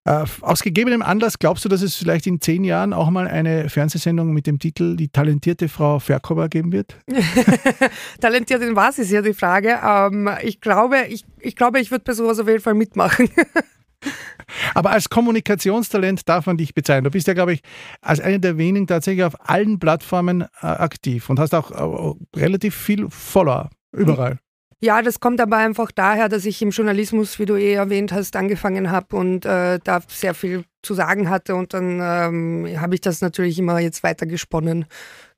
Äh, 0.06 0.24
aus 0.42 0.62
gegebenem 0.62 1.00
Anlass 1.00 1.38
glaubst 1.38 1.64
du, 1.64 1.68
dass 1.70 1.80
es 1.80 1.96
vielleicht 1.96 2.26
in 2.26 2.40
zehn 2.40 2.62
Jahren 2.62 2.92
auch 2.92 3.08
mal 3.08 3.26
eine 3.26 3.70
Fernsehsendung 3.70 4.32
mit 4.32 4.46
dem 4.46 4.58
Titel 4.58 4.96
Die 4.96 5.08
talentierte 5.08 5.68
Frau 5.68 5.98
Verkober 5.98 6.50
geben 6.50 6.72
wird? 6.72 6.96
Talentiert 8.20 8.62
in 8.62 8.76
was 8.76 8.98
ist 8.98 9.10
ja 9.10 9.22
die 9.22 9.32
Frage. 9.32 9.80
Ähm, 9.82 10.28
ich 10.42 10.60
glaube, 10.60 11.06
ich, 11.08 11.24
ich 11.40 11.56
glaube, 11.56 11.80
ich 11.80 11.90
würde 11.90 12.04
bei 12.04 12.12
sowas 12.12 12.38
auf 12.38 12.48
jeden 12.48 12.60
Fall 12.60 12.74
mitmachen. 12.74 13.30
Aber 14.74 14.90
als 14.90 15.08
Kommunikationstalent 15.08 16.28
darf 16.28 16.44
man 16.44 16.58
dich 16.58 16.74
bezeichnen. 16.74 17.04
Du 17.04 17.10
bist 17.10 17.26
ja, 17.26 17.32
glaube 17.32 17.54
ich, 17.54 17.62
als 18.02 18.20
einer 18.20 18.38
der 18.38 18.58
wenigen 18.58 18.86
tatsächlich 18.86 19.24
auf 19.24 19.48
allen 19.48 19.78
Plattformen 19.78 20.42
äh, 20.42 20.66
aktiv 20.66 21.30
und 21.30 21.38
hast 21.38 21.54
auch 21.54 21.70
äh, 21.70 22.38
relativ 22.38 22.74
viel 22.74 23.08
Follower 23.08 23.70
überall. 23.92 24.38
Ja, 24.80 25.02
das 25.02 25.20
kommt 25.20 25.40
aber 25.40 25.56
einfach 25.56 25.90
daher, 25.92 26.28
dass 26.28 26.44
ich 26.44 26.60
im 26.62 26.70
Journalismus, 26.70 27.38
wie 27.38 27.46
du 27.46 27.56
eh 27.56 27.74
erwähnt 27.74 28.12
hast, 28.12 28.36
angefangen 28.36 28.90
habe 28.90 29.16
und 29.16 29.46
äh, 29.46 29.78
da 29.82 30.00
sehr 30.08 30.34
viel 30.34 30.64
zu 30.82 30.94
sagen 30.94 31.30
hatte 31.30 31.54
und 31.54 31.72
dann 31.74 32.00
ähm, 32.02 32.80
habe 32.80 32.94
ich 32.94 33.00
das 33.00 33.20
natürlich 33.20 33.58
immer 33.58 33.78
jetzt 33.78 34.02
weitergesponnen. 34.02 34.86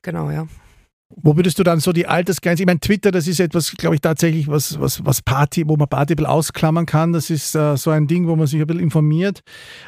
Genau, 0.02 0.30
ja. 0.30 0.46
Wo 1.08 1.36
würdest 1.36 1.58
du 1.58 1.62
dann 1.62 1.78
so 1.78 1.92
die 1.92 2.08
Altersgrenze? 2.08 2.64
Ich 2.64 2.66
meine, 2.66 2.80
Twitter, 2.80 3.12
das 3.12 3.28
ist 3.28 3.38
etwas, 3.38 3.70
glaube 3.72 3.94
ich, 3.94 4.00
tatsächlich 4.00 4.48
was, 4.48 4.80
was, 4.80 5.04
was 5.04 5.22
Party, 5.22 5.62
wo 5.68 5.76
man 5.76 5.88
Party 5.88 6.14
ein 6.14 6.16
bisschen 6.16 6.30
ausklammern 6.30 6.84
kann. 6.84 7.12
Das 7.12 7.30
ist 7.30 7.54
äh, 7.54 7.76
so 7.76 7.90
ein 7.90 8.08
Ding, 8.08 8.26
wo 8.26 8.34
man 8.34 8.48
sich 8.48 8.60
ein 8.60 8.66
bisschen 8.66 8.82
informiert. 8.82 9.42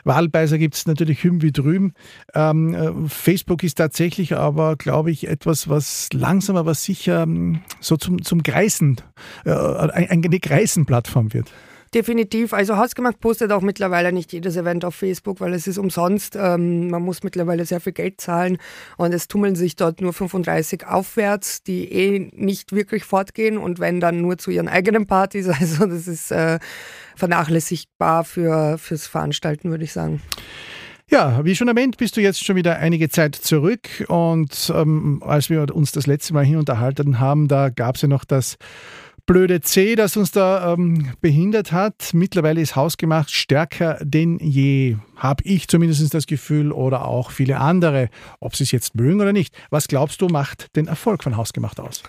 Wahlbeiser 0.04 0.58
gibt 0.58 0.76
es 0.76 0.86
natürlich 0.86 1.24
hüm 1.24 1.42
wie 1.42 1.50
drüben. 1.50 1.92
Ähm, 2.34 2.72
äh, 2.72 3.08
Facebook 3.08 3.64
ist 3.64 3.74
tatsächlich 3.74 4.36
aber, 4.36 4.76
glaube 4.76 5.10
ich, 5.10 5.26
etwas, 5.26 5.68
was 5.68 6.08
langsam 6.12 6.56
aber 6.56 6.74
sicher 6.74 7.24
ähm, 7.24 7.62
so 7.80 7.96
zum, 7.96 8.22
zum 8.22 8.44
Greisen, 8.44 9.00
äh, 9.44 9.50
eine 9.50 10.20
Greisenplattform 10.38 11.34
wird. 11.34 11.52
Definitiv. 11.94 12.52
Also 12.52 12.76
Hausgemacht 12.76 13.18
postet 13.20 13.50
auch 13.50 13.62
mittlerweile 13.62 14.12
nicht 14.12 14.32
jedes 14.32 14.56
Event 14.56 14.84
auf 14.84 14.94
Facebook, 14.94 15.40
weil 15.40 15.54
es 15.54 15.66
ist 15.66 15.78
umsonst. 15.78 16.36
Ähm, 16.36 16.88
man 16.88 17.02
muss 17.02 17.22
mittlerweile 17.22 17.64
sehr 17.64 17.80
viel 17.80 17.92
Geld 17.92 18.20
zahlen 18.20 18.58
und 18.96 19.14
es 19.14 19.28
tummeln 19.28 19.56
sich 19.56 19.76
dort 19.76 20.00
nur 20.00 20.12
35 20.12 20.86
aufwärts, 20.86 21.62
die 21.62 21.90
eh 21.90 22.30
nicht 22.34 22.72
wirklich 22.72 23.04
fortgehen 23.04 23.56
und 23.56 23.78
wenn 23.78 24.00
dann 24.00 24.20
nur 24.20 24.36
zu 24.38 24.50
ihren 24.50 24.68
eigenen 24.68 25.06
Partys. 25.06 25.48
Also 25.58 25.86
das 25.86 26.06
ist 26.06 26.30
äh, 26.30 26.58
vernachlässigbar 27.16 28.24
für, 28.24 28.78
fürs 28.78 29.06
Veranstalten, 29.06 29.70
würde 29.70 29.84
ich 29.84 29.92
sagen. 29.92 30.22
Ja, 31.10 31.42
wie 31.44 31.56
schon 31.56 31.68
erwähnt, 31.68 31.96
bist 31.96 32.16
du 32.16 32.20
jetzt 32.20 32.44
schon 32.44 32.56
wieder 32.56 32.78
einige 32.78 33.08
Zeit 33.08 33.34
zurück 33.34 33.88
und 34.08 34.70
ähm, 34.74 35.22
als 35.24 35.48
wir 35.48 35.74
uns 35.74 35.90
das 35.90 36.06
letzte 36.06 36.34
Mal 36.34 36.44
hier 36.44 36.58
unterhalten 36.58 37.18
haben, 37.18 37.48
da 37.48 37.70
gab 37.70 37.96
es 37.96 38.02
ja 38.02 38.08
noch 38.08 38.24
das 38.24 38.56
blöde 39.28 39.60
C, 39.60 39.94
das 39.94 40.16
uns 40.16 40.32
da 40.32 40.72
ähm, 40.72 41.12
behindert 41.20 41.70
hat. 41.70 42.10
Mittlerweile 42.14 42.62
ist 42.62 42.74
Hausgemacht 42.74 43.30
stärker 43.30 43.98
denn 44.02 44.38
je. 44.38 44.96
Habe 45.16 45.44
ich 45.44 45.68
zumindest 45.68 46.14
das 46.14 46.26
Gefühl 46.26 46.72
oder 46.72 47.04
auch 47.04 47.30
viele 47.30 47.58
andere, 47.58 48.08
ob 48.40 48.56
sie 48.56 48.64
es 48.64 48.72
jetzt 48.72 48.96
mögen 48.96 49.20
oder 49.20 49.32
nicht. 49.32 49.54
Was 49.70 49.86
glaubst 49.86 50.22
du, 50.22 50.28
macht 50.28 50.74
den 50.74 50.88
Erfolg 50.88 51.22
von 51.22 51.36
Hausgemacht 51.36 51.78
aus? 51.78 52.02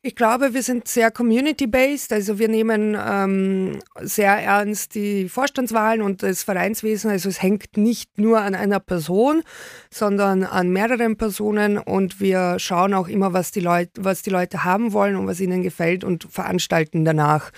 Ich 0.00 0.14
glaube, 0.14 0.54
wir 0.54 0.62
sind 0.62 0.86
sehr 0.86 1.10
community-based, 1.10 2.12
also 2.12 2.38
wir 2.38 2.46
nehmen 2.48 2.96
ähm, 2.96 3.80
sehr 4.00 4.32
ernst 4.32 4.94
die 4.94 5.28
Vorstandswahlen 5.28 6.02
und 6.02 6.22
das 6.22 6.44
Vereinswesen. 6.44 7.10
Also 7.10 7.28
es 7.28 7.42
hängt 7.42 7.76
nicht 7.76 8.16
nur 8.16 8.40
an 8.40 8.54
einer 8.54 8.78
Person, 8.78 9.42
sondern 9.90 10.44
an 10.44 10.70
mehreren 10.70 11.16
Personen 11.16 11.78
und 11.78 12.20
wir 12.20 12.60
schauen 12.60 12.94
auch 12.94 13.08
immer, 13.08 13.32
was 13.32 13.50
die, 13.50 13.58
Leut 13.58 13.90
was 13.98 14.22
die 14.22 14.30
Leute 14.30 14.62
haben 14.62 14.92
wollen 14.92 15.16
und 15.16 15.26
was 15.26 15.40
ihnen 15.40 15.62
gefällt 15.62 16.04
und 16.04 16.28
veranstalten 16.30 17.04
danach. 17.04 17.50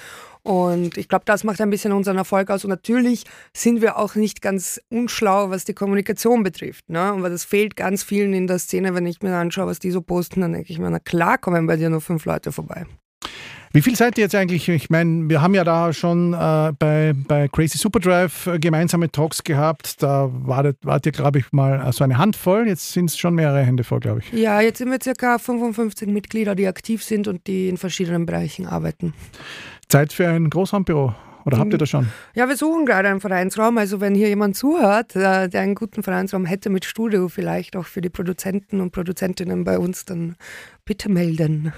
Und 0.51 0.97
ich 0.97 1.07
glaube, 1.07 1.23
das 1.27 1.45
macht 1.45 1.61
ein 1.61 1.71
bisschen 1.71 1.93
unseren 1.93 2.17
Erfolg 2.17 2.51
aus. 2.51 2.65
Und 2.65 2.71
natürlich 2.71 3.23
sind 3.57 3.81
wir 3.83 3.97
auch 3.97 4.17
nicht 4.17 4.43
ganz 4.43 4.81
unschlau, 4.91 5.51
was 5.51 5.65
die 5.65 5.75
Kommunikation 5.75 6.43
betrifft. 6.43 6.89
Ne? 6.89 7.15
Und 7.15 7.23
das 7.23 7.45
fehlt 7.45 7.77
ganz 7.77 8.03
vielen 8.03 8.35
in 8.35 8.49
der 8.49 8.59
Szene. 8.59 8.93
Wenn 8.93 9.07
ich 9.07 9.23
mir 9.23 9.33
anschaue, 9.37 9.69
was 9.69 9.79
die 9.79 9.93
so 9.93 10.01
posten, 10.01 10.41
dann 10.41 10.53
denke 10.53 10.73
ich 10.73 10.81
mir, 10.81 10.91
na 10.91 10.99
klar 10.99 11.39
kommen 11.39 11.69
bei 11.69 11.77
dir 11.77 11.89
nur 11.89 12.01
fünf 12.01 12.25
Leute 12.25 12.51
vorbei. 12.51 12.85
Wie 13.73 13.81
viel 13.81 13.95
seid 13.95 14.19
ihr 14.19 14.23
jetzt 14.23 14.35
eigentlich? 14.35 14.69
Ich 14.69 14.91
meine, 14.91 15.29
wir 15.29 15.41
haben 15.41 15.55
ja 15.55 15.63
da 15.63 15.93
schon 15.93 16.33
äh, 16.33 16.73
bei, 16.77 17.15
bei 17.29 17.47
Crazy 17.47 17.79
Superdrive 17.79 18.49
äh, 18.49 18.59
gemeinsame 18.59 19.09
Talks 19.09 19.45
gehabt. 19.45 20.03
Da 20.03 20.29
wart, 20.33 20.79
wart 20.83 21.07
ihr, 21.07 21.13
glaube 21.13 21.39
ich, 21.39 21.53
mal 21.53 21.81
äh, 21.81 21.93
so 21.93 22.03
eine 22.03 22.19
Handvoll. 22.19 22.67
Jetzt 22.67 22.93
sind 22.93 23.09
es 23.09 23.17
schon 23.17 23.37
mehrere 23.37 23.63
Hände 23.63 23.85
voll, 23.85 24.01
glaube 24.01 24.23
ich. 24.23 24.33
Ja, 24.33 24.61
jetzt 24.61 24.79
sind 24.79 24.91
wir 24.91 24.99
circa 25.01 25.39
55 25.39 26.09
Mitglieder, 26.09 26.57
die 26.57 26.67
aktiv 26.67 27.05
sind 27.05 27.29
und 27.29 27.47
die 27.47 27.69
in 27.69 27.77
verschiedenen 27.77 28.27
Bereichen 28.27 28.67
arbeiten. 28.67 29.15
Zeit 29.91 30.13
für 30.13 30.29
ein 30.29 30.49
Großraumbüro. 30.49 31.15
Oder 31.45 31.59
habt 31.59 31.73
ihr 31.73 31.79
das 31.79 31.89
schon? 31.89 32.09
Ja, 32.35 32.49
wir 32.49 32.57
suchen 32.57 32.87
gerade 32.87 33.09
einen 33.09 33.21
Vereinsraum. 33.21 33.79
Also 33.79 34.01
wenn 34.01 34.15
hier 34.15 34.29
jemand 34.29 34.57
zuhört, 34.57 35.17
äh, 35.17 35.49
der 35.49 35.63
einen 35.63 35.75
guten 35.75 36.03
Vereinsraum 36.03 36.45
hätte 36.45 36.71
mit 36.71 36.85
Studio, 36.85 37.29
vielleicht 37.29 37.77
auch 37.77 37.87
für 37.87 38.01
die 38.01 38.11
Produzenten 38.11 38.81
und 38.81 38.91
Produzentinnen 38.93 39.65
bei 39.65 39.79
uns, 39.79 40.05
dann 40.05 40.37
bitte 40.85 41.11
melden. 41.11 41.73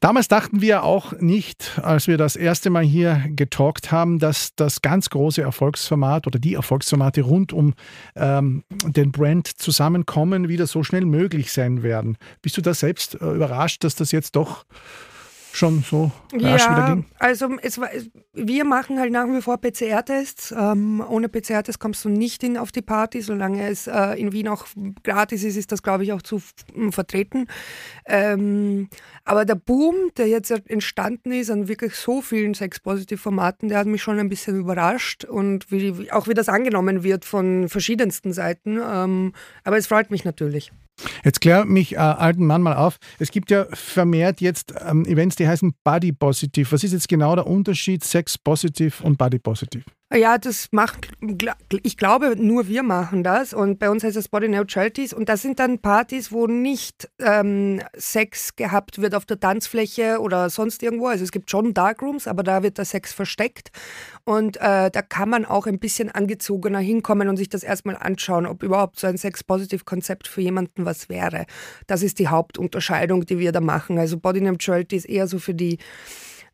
Damals 0.00 0.28
dachten 0.28 0.60
wir 0.60 0.82
auch 0.82 1.14
nicht, 1.20 1.80
als 1.82 2.06
wir 2.06 2.18
das 2.18 2.36
erste 2.36 2.68
Mal 2.68 2.84
hier 2.84 3.24
getalkt 3.30 3.90
haben, 3.92 4.18
dass 4.18 4.54
das 4.54 4.82
ganz 4.82 5.08
große 5.08 5.40
Erfolgsformat 5.40 6.26
oder 6.26 6.38
die 6.38 6.54
Erfolgsformate 6.54 7.22
rund 7.22 7.54
um 7.54 7.72
ähm, 8.14 8.62
den 8.84 9.10
Brand 9.10 9.48
zusammenkommen, 9.48 10.48
wieder 10.48 10.66
so 10.66 10.82
schnell 10.82 11.06
möglich 11.06 11.50
sein 11.50 11.82
werden. 11.82 12.18
Bist 12.42 12.58
du 12.58 12.60
da 12.60 12.74
selbst 12.74 13.14
äh, 13.14 13.34
überrascht, 13.34 13.84
dass 13.84 13.94
das 13.94 14.12
jetzt 14.12 14.36
doch 14.36 14.66
schon 15.56 15.82
so 15.82 16.10
rasch 16.32 16.64
ja, 16.64 16.76
wieder 16.76 16.86
ging? 16.94 17.04
Also 17.18 17.56
es 17.62 17.80
war, 17.80 17.88
wir 18.32 18.64
machen 18.64 18.98
halt 18.98 19.12
nach 19.12 19.26
wie 19.26 19.40
vor 19.40 19.58
PCR-Tests. 19.58 20.54
Ähm, 20.56 21.02
ohne 21.08 21.28
PCR-Test 21.28 21.78
kommst 21.80 22.04
du 22.04 22.08
nicht 22.08 22.42
in, 22.42 22.56
auf 22.56 22.72
die 22.72 22.82
Party. 22.82 23.22
Solange 23.22 23.68
es 23.68 23.86
äh, 23.86 24.20
in 24.20 24.32
Wien 24.32 24.48
auch 24.48 24.66
gratis 25.02 25.44
ist, 25.44 25.56
ist 25.56 25.72
das, 25.72 25.82
glaube 25.82 26.04
ich, 26.04 26.12
auch 26.12 26.22
zu 26.22 26.40
vertreten. 26.90 27.46
Ähm, 28.06 28.88
aber 29.24 29.44
der 29.44 29.56
Boom, 29.56 29.94
der 30.16 30.28
jetzt 30.28 30.50
entstanden 30.50 31.32
ist 31.32 31.50
an 31.50 31.68
wirklich 31.68 31.94
so 31.94 32.20
vielen 32.20 32.54
Sex-Positive-Formaten, 32.54 33.68
der 33.68 33.78
hat 33.78 33.86
mich 33.86 34.02
schon 34.02 34.18
ein 34.18 34.28
bisschen 34.28 34.58
überrascht 34.58 35.24
und 35.24 35.70
wie, 35.70 36.10
auch 36.12 36.28
wie 36.28 36.34
das 36.34 36.48
angenommen 36.48 37.02
wird 37.02 37.24
von 37.24 37.68
verschiedensten 37.68 38.32
Seiten. 38.32 38.78
Ähm, 38.82 39.32
aber 39.64 39.78
es 39.78 39.86
freut 39.86 40.10
mich 40.10 40.24
natürlich. 40.24 40.70
Jetzt 41.24 41.40
klär 41.40 41.64
mich 41.64 41.94
äh, 41.94 41.98
alten 41.98 42.46
Mann 42.46 42.62
mal 42.62 42.76
auf. 42.76 42.98
Es 43.18 43.30
gibt 43.30 43.50
ja 43.50 43.66
vermehrt 43.72 44.40
jetzt 44.40 44.74
ähm, 44.86 45.04
Events, 45.04 45.36
die 45.36 45.48
heißen 45.48 45.74
Body 45.84 46.12
Positive. 46.12 46.70
Was 46.72 46.84
ist 46.84 46.92
jetzt 46.92 47.08
genau 47.08 47.34
der 47.34 47.46
Unterschied 47.46 48.04
Sex 48.04 48.38
Positive 48.38 49.02
und 49.02 49.18
Body 49.18 49.38
Positive? 49.38 49.84
Ja, 50.14 50.38
das 50.38 50.68
macht, 50.70 51.08
ich 51.82 51.96
glaube, 51.96 52.36
nur 52.36 52.68
wir 52.68 52.84
machen 52.84 53.24
das 53.24 53.52
und 53.52 53.80
bei 53.80 53.90
uns 53.90 54.04
heißt 54.04 54.16
das 54.16 54.28
Body 54.28 54.46
Neutralities 54.46 55.12
und 55.12 55.28
das 55.28 55.42
sind 55.42 55.58
dann 55.58 55.80
Partys, 55.80 56.30
wo 56.30 56.46
nicht 56.46 57.10
ähm, 57.18 57.82
Sex 57.96 58.54
gehabt 58.54 59.00
wird 59.02 59.16
auf 59.16 59.24
der 59.24 59.40
Tanzfläche 59.40 60.20
oder 60.20 60.48
sonst 60.48 60.84
irgendwo. 60.84 61.08
Also 61.08 61.24
es 61.24 61.32
gibt 61.32 61.50
schon 61.50 61.74
Darkrooms, 61.74 62.28
aber 62.28 62.44
da 62.44 62.62
wird 62.62 62.78
der 62.78 62.84
Sex 62.84 63.12
versteckt 63.12 63.72
und 64.22 64.58
äh, 64.58 64.92
da 64.92 65.02
kann 65.02 65.28
man 65.28 65.44
auch 65.44 65.66
ein 65.66 65.80
bisschen 65.80 66.08
angezogener 66.08 66.78
hinkommen 66.78 67.28
und 67.28 67.36
sich 67.36 67.48
das 67.48 67.64
erstmal 67.64 67.96
anschauen, 67.96 68.46
ob 68.46 68.62
überhaupt 68.62 69.00
so 69.00 69.08
ein 69.08 69.18
Sex-Positive-Konzept 69.18 70.28
für 70.28 70.40
jemanden 70.40 70.84
was 70.84 71.08
wäre. 71.08 71.46
Das 71.88 72.04
ist 72.04 72.20
die 72.20 72.28
Hauptunterscheidung, 72.28 73.26
die 73.26 73.40
wir 73.40 73.50
da 73.50 73.60
machen. 73.60 73.98
Also 73.98 74.18
Body 74.18 74.40
Neutrality 74.40 74.94
ist 74.94 75.08
eher 75.08 75.26
so 75.26 75.40
für 75.40 75.54
die 75.54 75.78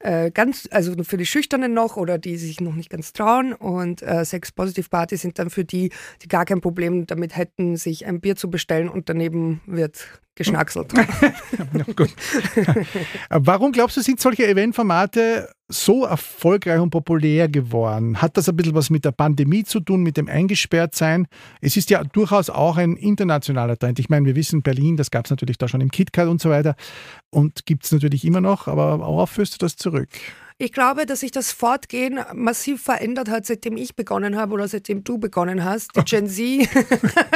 äh, 0.03 0.31
ganz, 0.31 0.69
also 0.71 0.93
für 1.05 1.17
die 1.17 1.27
Schüchternen 1.27 1.73
noch 1.73 1.97
oder 1.97 2.19
die 2.19 2.37
sich 2.37 2.61
noch 2.61 2.75
nicht 2.75 2.91
ganz 2.91 3.13
trauen. 3.13 3.53
Und 3.53 4.03
äh, 4.03 4.25
Sex-Positive-Partys 4.25 5.23
sind 5.23 5.39
dann 5.39 5.51
für 5.51 5.65
die, 5.65 5.91
die 6.23 6.29
gar 6.29 6.45
kein 6.45 6.61
Problem 6.61 7.07
damit 7.07 7.37
hätten, 7.37 7.77
sich 7.77 8.07
ein 8.07 8.21
Bier 8.21 8.37
zu 8.37 8.51
bestellen 8.51 8.89
und 8.89 9.09
daneben 9.09 9.61
wird 9.67 10.22
geschnackselt. 10.35 10.93
ja, 10.97 11.85
Warum 13.31 13.73
glaubst 13.73 13.97
du, 13.97 14.01
sind 14.01 14.21
solche 14.21 14.47
Eventformate 14.47 15.49
so 15.69 16.05
erfolgreich 16.05 16.81
und 16.81 16.91
populär 16.91 17.49
geworden? 17.49 18.21
Hat 18.21 18.37
das 18.37 18.49
ein 18.49 18.57
bisschen 18.57 18.75
was 18.75 18.91
mit 18.91 19.05
der 19.05 19.13
Pandemie 19.13 19.65
zu 19.65 19.81
tun, 19.81 20.03
mit 20.03 20.17
dem 20.17 20.29
Eingesperrtsein? 20.29 21.27
Es 21.61 21.77
ist 21.77 21.91
ja 21.91 22.03
durchaus 22.05 22.51
auch 22.51 22.77
ein 22.77 22.97
internationaler 22.97 23.77
Trend. 23.77 23.99
Ich 23.99 24.09
meine, 24.09 24.27
wir 24.27 24.37
wissen, 24.37 24.63
Berlin, 24.63 24.97
das 24.97 25.11
gab 25.11 25.27
es 25.27 25.31
natürlich 25.31 25.59
da 25.59 25.69
schon 25.69 25.81
im 25.81 25.91
KitKat 25.91 26.29
und 26.29 26.41
so 26.41 26.51
weiter 26.51 26.77
und 27.31 27.67
gibt 27.67 27.85
es 27.85 27.93
natürlich 27.93 28.25
immer 28.25 28.41
noch, 28.41 28.69
aber 28.69 29.01
worauf 29.01 29.31
führst 29.31 29.55
du 29.55 29.59
das 29.59 29.77
zurück? 29.77 30.09
Ich 30.63 30.71
glaube, 30.71 31.07
dass 31.07 31.19
sich 31.19 31.33
das 31.33 31.51
Fortgehen 31.51 32.21
massiv 32.35 32.83
verändert 32.83 33.29
hat, 33.29 33.47
seitdem 33.47 33.77
ich 33.77 33.97
begonnen 33.97 34.37
habe 34.37 34.53
oder 34.53 34.69
seitdem 34.69 35.03
du 35.03 35.19
begonnen 35.19 35.65
hast. 35.65 35.91
Die 35.97 36.05
Gen 36.05 36.29
Z. 36.29 36.69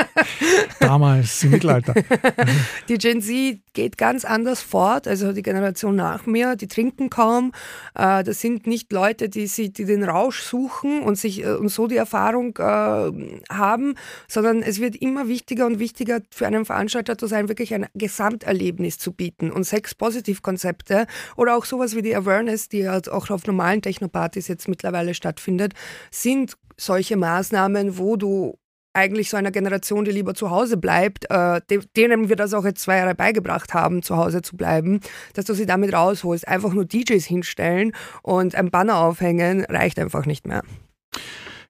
Damals 0.78 1.42
im 1.42 1.50
Mittelalter. 1.50 1.94
die 2.88 2.98
Gen 2.98 3.20
Z 3.20 3.58
geht 3.72 3.98
ganz 3.98 4.24
anders 4.24 4.62
fort. 4.62 5.08
Also 5.08 5.32
die 5.32 5.42
Generation 5.42 5.96
nach 5.96 6.26
mir, 6.26 6.54
die 6.54 6.68
trinken 6.68 7.10
kaum. 7.10 7.50
Äh, 7.96 8.22
das 8.22 8.40
sind 8.40 8.68
nicht 8.68 8.92
Leute, 8.92 9.28
die, 9.28 9.48
sie, 9.48 9.72
die 9.72 9.86
den 9.86 10.04
Rausch 10.04 10.42
suchen 10.42 11.02
und, 11.02 11.18
sich, 11.18 11.42
äh, 11.42 11.54
und 11.54 11.70
so 11.70 11.88
die 11.88 11.96
Erfahrung 11.96 12.56
äh, 12.58 13.42
haben, 13.52 13.96
sondern 14.28 14.62
es 14.62 14.80
wird 14.80 14.94
immer 14.94 15.26
wichtiger 15.26 15.66
und 15.66 15.80
wichtiger 15.80 16.20
für 16.30 16.46
einen 16.46 16.64
Veranstalter 16.64 17.18
zu 17.18 17.26
sein, 17.26 17.48
wirklich 17.48 17.74
ein 17.74 17.86
Gesamterlebnis 17.94 19.00
zu 19.00 19.10
bieten. 19.10 19.50
Und 19.50 19.64
Sex-Positiv-Konzepte 19.64 21.08
oder 21.34 21.56
auch 21.56 21.64
sowas 21.64 21.96
wie 21.96 22.02
die 22.02 22.14
Awareness, 22.14 22.68
die 22.68 22.88
halt 22.88 23.15
auch 23.16 23.30
auf 23.30 23.46
normalen 23.46 23.82
Technopartys 23.82 24.48
jetzt 24.48 24.68
mittlerweile 24.68 25.14
stattfindet, 25.14 25.72
sind 26.10 26.54
solche 26.76 27.16
Maßnahmen, 27.16 27.98
wo 27.98 28.16
du 28.16 28.58
eigentlich 28.96 29.28
so 29.28 29.36
einer 29.36 29.50
Generation, 29.50 30.04
die 30.04 30.10
lieber 30.10 30.34
zu 30.34 30.50
Hause 30.50 30.78
bleibt, 30.78 31.30
äh, 31.30 31.60
denen 31.96 32.28
wir 32.28 32.36
das 32.36 32.54
auch 32.54 32.64
jetzt 32.64 32.82
zwei 32.82 32.96
Jahre 32.96 33.14
beigebracht 33.14 33.74
haben, 33.74 34.02
zu 34.02 34.16
Hause 34.16 34.40
zu 34.40 34.56
bleiben, 34.56 35.00
dass 35.34 35.44
du 35.44 35.54
sie 35.54 35.66
damit 35.66 35.92
rausholst. 35.92 36.48
Einfach 36.48 36.72
nur 36.72 36.86
DJs 36.86 37.24
hinstellen 37.24 37.92
und 38.22 38.54
ein 38.54 38.70
Banner 38.70 38.98
aufhängen, 38.98 39.64
reicht 39.66 39.98
einfach 39.98 40.24
nicht 40.24 40.46
mehr. 40.46 40.62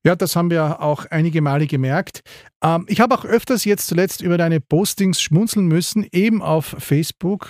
Ja, 0.05 0.15
das 0.15 0.37
haben 0.37 0.50
wir 0.50 0.81
auch 0.81 1.05
einige 1.11 1.43
Male 1.43 1.67
gemerkt. 1.67 2.21
Ähm, 2.62 2.85
ich 2.87 3.00
habe 3.00 3.12
auch 3.12 3.25
öfters 3.25 3.65
jetzt 3.65 3.88
zuletzt 3.88 4.21
über 4.21 4.38
deine 4.38 4.61
Postings 4.61 5.21
schmunzeln 5.21 5.67
müssen, 5.67 6.07
eben 6.12 6.43
auf 6.43 6.76
Facebook, 6.79 7.49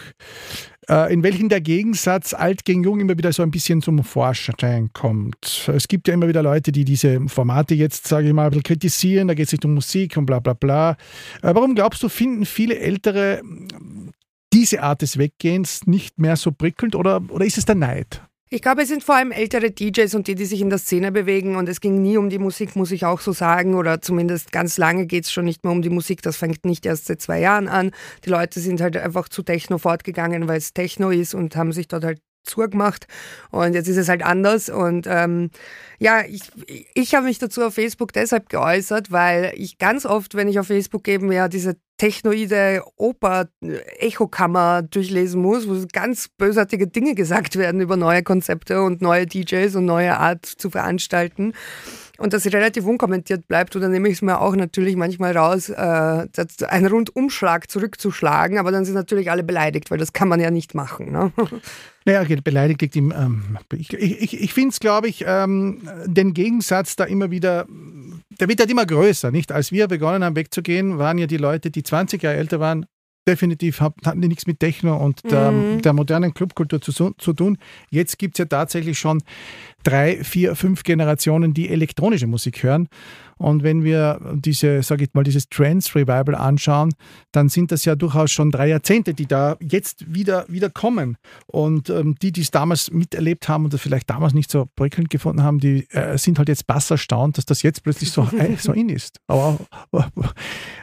in 0.89 1.23
welchen 1.23 1.49
der 1.49 1.61
Gegensatz 1.61 2.33
alt 2.33 2.65
gegen 2.65 2.85
jung 2.85 3.01
immer 3.01 3.19
wieder 3.19 3.33
so 3.33 3.43
ein 3.43 3.51
bisschen 3.51 3.83
zum 3.83 4.05
Vorschein 4.05 4.91
kommt. 4.93 5.69
Es 5.75 5.89
gibt 5.89 6.07
ja 6.07 6.15
immer 6.15 6.29
wieder 6.29 6.43
Leute, 6.43 6.71
die 6.71 6.85
diese 6.85 7.21
Formate 7.29 7.75
jetzt, 7.75 8.07
sage 8.07 8.29
ich 8.29 8.33
mal, 8.33 8.45
ein 8.45 8.51
bisschen 8.51 8.63
kritisieren, 8.63 9.29
da 9.29 9.35
geht 9.35 9.47
es 9.47 9.53
nicht 9.53 9.65
um 9.65 9.75
Musik 9.75 10.17
und 10.17 10.27
bla 10.27 10.39
bla 10.39 10.53
bla. 10.53 10.93
Äh, 11.43 11.55
warum 11.55 11.75
glaubst 11.75 12.03
du, 12.03 12.09
finden 12.09 12.47
viele 12.47 12.79
Ältere 12.79 13.43
diese 14.53 14.83
Art 14.83 15.03
des 15.03 15.19
Weggehens 15.19 15.87
nicht 15.87 16.19
mehr 16.19 16.37
so 16.37 16.53
prickelnd 16.53 16.95
oder, 16.95 17.21
oder 17.29 17.45
ist 17.45 17.59
es 17.59 17.65
der 17.65 17.75
Neid? 17.75 18.23
Ich 18.49 18.63
glaube, 18.63 18.83
es 18.83 18.89
sind 18.89 19.03
vor 19.03 19.17
allem 19.17 19.33
ältere 19.33 19.73
DJs 19.73 20.15
und 20.15 20.29
die, 20.29 20.37
die 20.37 20.45
sich 20.45 20.61
in 20.61 20.71
der 20.71 20.79
Szene 20.79 21.11
bewegen. 21.11 21.57
Und 21.57 21.69
es 21.69 21.81
ging 21.81 22.01
nie 22.01 22.17
um 22.17 22.31
die 22.31 22.39
Musik, 22.39 22.77
muss 22.77 22.93
ich 22.93 23.05
auch 23.05 23.21
so 23.21 23.33
sagen. 23.33 23.75
Oder 23.75 24.01
zumindest 24.01 24.53
ganz 24.53 24.79
lange 24.79 25.07
geht 25.07 25.25
es 25.25 25.33
schon 25.33 25.47
nicht 25.47 25.65
mehr 25.65 25.73
um 25.73 25.83
die 25.83 25.91
Musik. 25.91 26.23
Das 26.23 26.37
fängt 26.37 26.65
nicht 26.65 26.87
erst 26.87 27.07
seit 27.07 27.21
zwei 27.21 27.41
Jahren 27.41 27.67
an. 27.67 27.91
Die 28.25 28.31
Leute 28.31 28.61
sind 28.61 28.81
halt 28.81 28.97
einfach 28.97 29.29
zu 29.29 29.43
Techno 29.43 29.79
fortgegangen, 29.79 30.47
weil 30.47 30.59
es 30.59 30.73
Techno 30.73 31.11
ist 31.11 31.35
und 31.35 31.57
haben 31.57 31.73
sich 31.73 31.89
dort 31.89 32.05
halt 32.05 32.21
zugemacht. 32.45 33.09
Und 33.51 33.75
jetzt 33.75 33.89
ist 33.89 33.97
es 33.97 34.09
halt 34.09 34.25
anders. 34.25 34.69
Und 34.69 35.09
ähm, 35.09 35.51
ja, 35.99 36.25
ich, 36.25 36.43
ich 36.95 37.17
habe 37.17 37.27
mich 37.27 37.41
dazu 37.41 37.63
auf 37.63 37.75
Facebook 37.75 38.13
deshalb 38.13 38.49
geäußert, 38.49 39.11
weil 39.11 39.55
ich 39.57 39.79
ganz 39.79 40.07
oft, 40.07 40.37
wenn 40.37 40.47
ich 40.47 40.61
auf 40.61 40.69
Facebook 40.69 41.09
eben 41.09 41.33
ja 41.33 41.49
diese 41.49 41.77
technoide 41.97 42.83
Oper-Echokammer 42.97 44.83
durchlesen 44.83 45.41
muss, 45.41 45.69
wo 45.69 45.85
ganz 45.93 46.29
bösartige 46.29 46.87
Dinge 46.87 47.15
gesagt 47.15 47.57
werden 47.57 47.81
über 47.81 47.97
neue 47.97 48.23
Konzepte 48.23 48.83
und 48.83 49.01
neue 49.01 49.27
DJs 49.27 49.77
und 49.77 49.87
neue 49.87 50.19
Art 50.19 50.45
zu 50.45 50.71
veranstalten 50.71 51.53
und 52.19 52.33
dass 52.33 52.43
sie 52.43 52.49
relativ 52.51 52.87
unkommentiert 52.87 53.47
bleibt. 53.49 53.75
Dann 53.75 53.91
nehme 53.91 54.09
ich 54.09 54.15
es 54.15 54.23
mir 54.23 54.41
auch 54.41 54.57
natürlich 54.57 54.97
manchmal 54.97 55.37
raus, 55.37 55.69
äh, 55.69 55.75
einen 56.69 56.87
Rundumschlag 56.87 57.71
zurückzuschlagen, 57.71 58.59
aber 58.59 58.73
dann 58.73 58.85
sind 58.85 58.95
natürlich 58.95 59.31
alle 59.31 59.43
beleidigt, 59.43 59.91
weil 59.91 59.99
das 59.99 60.13
kann 60.13 60.29
man 60.29 60.41
ja 60.41 60.51
nicht 60.51 60.75
machen. 60.75 61.13
Ne? 61.13 61.33
Naja, 62.09 62.23
beleidigt 62.45 62.81
liegt 62.83 62.95
im. 62.95 63.11
Ähm, 63.11 63.59
ich 63.73 63.93
ich, 63.93 64.41
ich 64.41 64.55
finde 64.55 64.69
es, 64.69 64.79
glaube 64.79 65.09
ich, 65.09 65.25
ähm, 65.27 65.81
den 66.07 66.35
Gegensatz 66.35 66.95
da 66.95 67.03
immer 67.03 67.33
wieder, 67.33 67.67
der 68.39 68.49
wird 68.49 68.61
halt 68.61 68.71
immer 68.71 68.87
größer. 68.87 69.33
Nicht? 69.33 69.51
Als 69.51 69.73
wir 69.73 69.89
begonnen 69.89 70.23
haben 70.23 70.37
wegzugehen, 70.37 70.99
waren 70.99 71.19
ja 71.19 71.27
die 71.27 71.37
Leute, 71.37 71.73
die 71.73 71.83
20 71.83 72.23
Jahre 72.23 72.37
älter 72.37 72.61
waren, 72.61 72.87
definitiv 73.27 73.81
hatten 73.81 74.21
die 74.21 74.29
nichts 74.29 74.47
mit 74.47 74.61
Techno 74.61 74.97
und 74.97 75.31
der, 75.31 75.51
mhm. 75.51 75.83
der 75.83 75.93
modernen 75.93 76.33
Clubkultur 76.35 76.81
zu, 76.81 76.93
zu 76.93 77.33
tun. 77.33 77.59
Jetzt 77.91 78.19
gibt 78.19 78.37
es 78.37 78.39
ja 78.39 78.45
tatsächlich 78.45 78.99
schon 78.99 79.23
drei, 79.83 80.23
vier, 80.23 80.57
fünf 80.57 80.83
Generationen, 80.83 81.55
die 81.55 81.69
elektronische 81.69 82.27
Musik 82.27 82.63
hören. 82.63 82.89
Und 83.39 83.63
wenn 83.63 83.85
wir 83.85 84.21
diese, 84.35 84.83
sage 84.83 85.05
ich 85.05 85.15
mal, 85.15 85.23
dieses 85.23 85.49
Trance 85.49 85.95
Revival 85.95 86.35
anschauen, 86.35 86.95
dann 87.33 87.49
sind 87.49 87.71
das 87.71 87.85
ja 87.85 87.95
durchaus 87.95 88.31
schon 88.31 88.51
drei 88.51 88.69
Jahrzehnte, 88.69 89.13
die 89.13 89.27
da 89.27 89.57
jetzt 89.61 90.13
wieder, 90.13 90.47
wieder 90.49 90.71
kommen. 90.71 91.19
Und 91.47 91.91
ähm, 91.91 92.15
die, 92.23 92.33
die 92.33 92.41
es 92.41 92.51
damals 92.51 92.91
miterlebt 92.91 93.49
haben 93.49 93.65
und 93.65 93.75
das 93.75 93.81
vielleicht 93.81 94.09
damals 94.09 94.33
nicht 94.33 94.51
so 94.51 94.67
prickelnd 94.75 95.11
gefunden 95.11 95.43
haben, 95.43 95.59
die 95.59 95.87
äh, 95.91 96.17
sind 96.17 96.39
halt 96.39 96.49
jetzt 96.49 96.67
bass 96.67 96.91
erstaunt, 96.91 97.37
dass 97.37 97.45
das 97.45 97.63
jetzt 97.63 97.83
plötzlich 97.83 98.11
so, 98.11 98.29
äh, 98.39 98.57
so 98.57 98.73
in 98.73 98.89
ist. 98.89 99.21
Aber, 99.27 99.59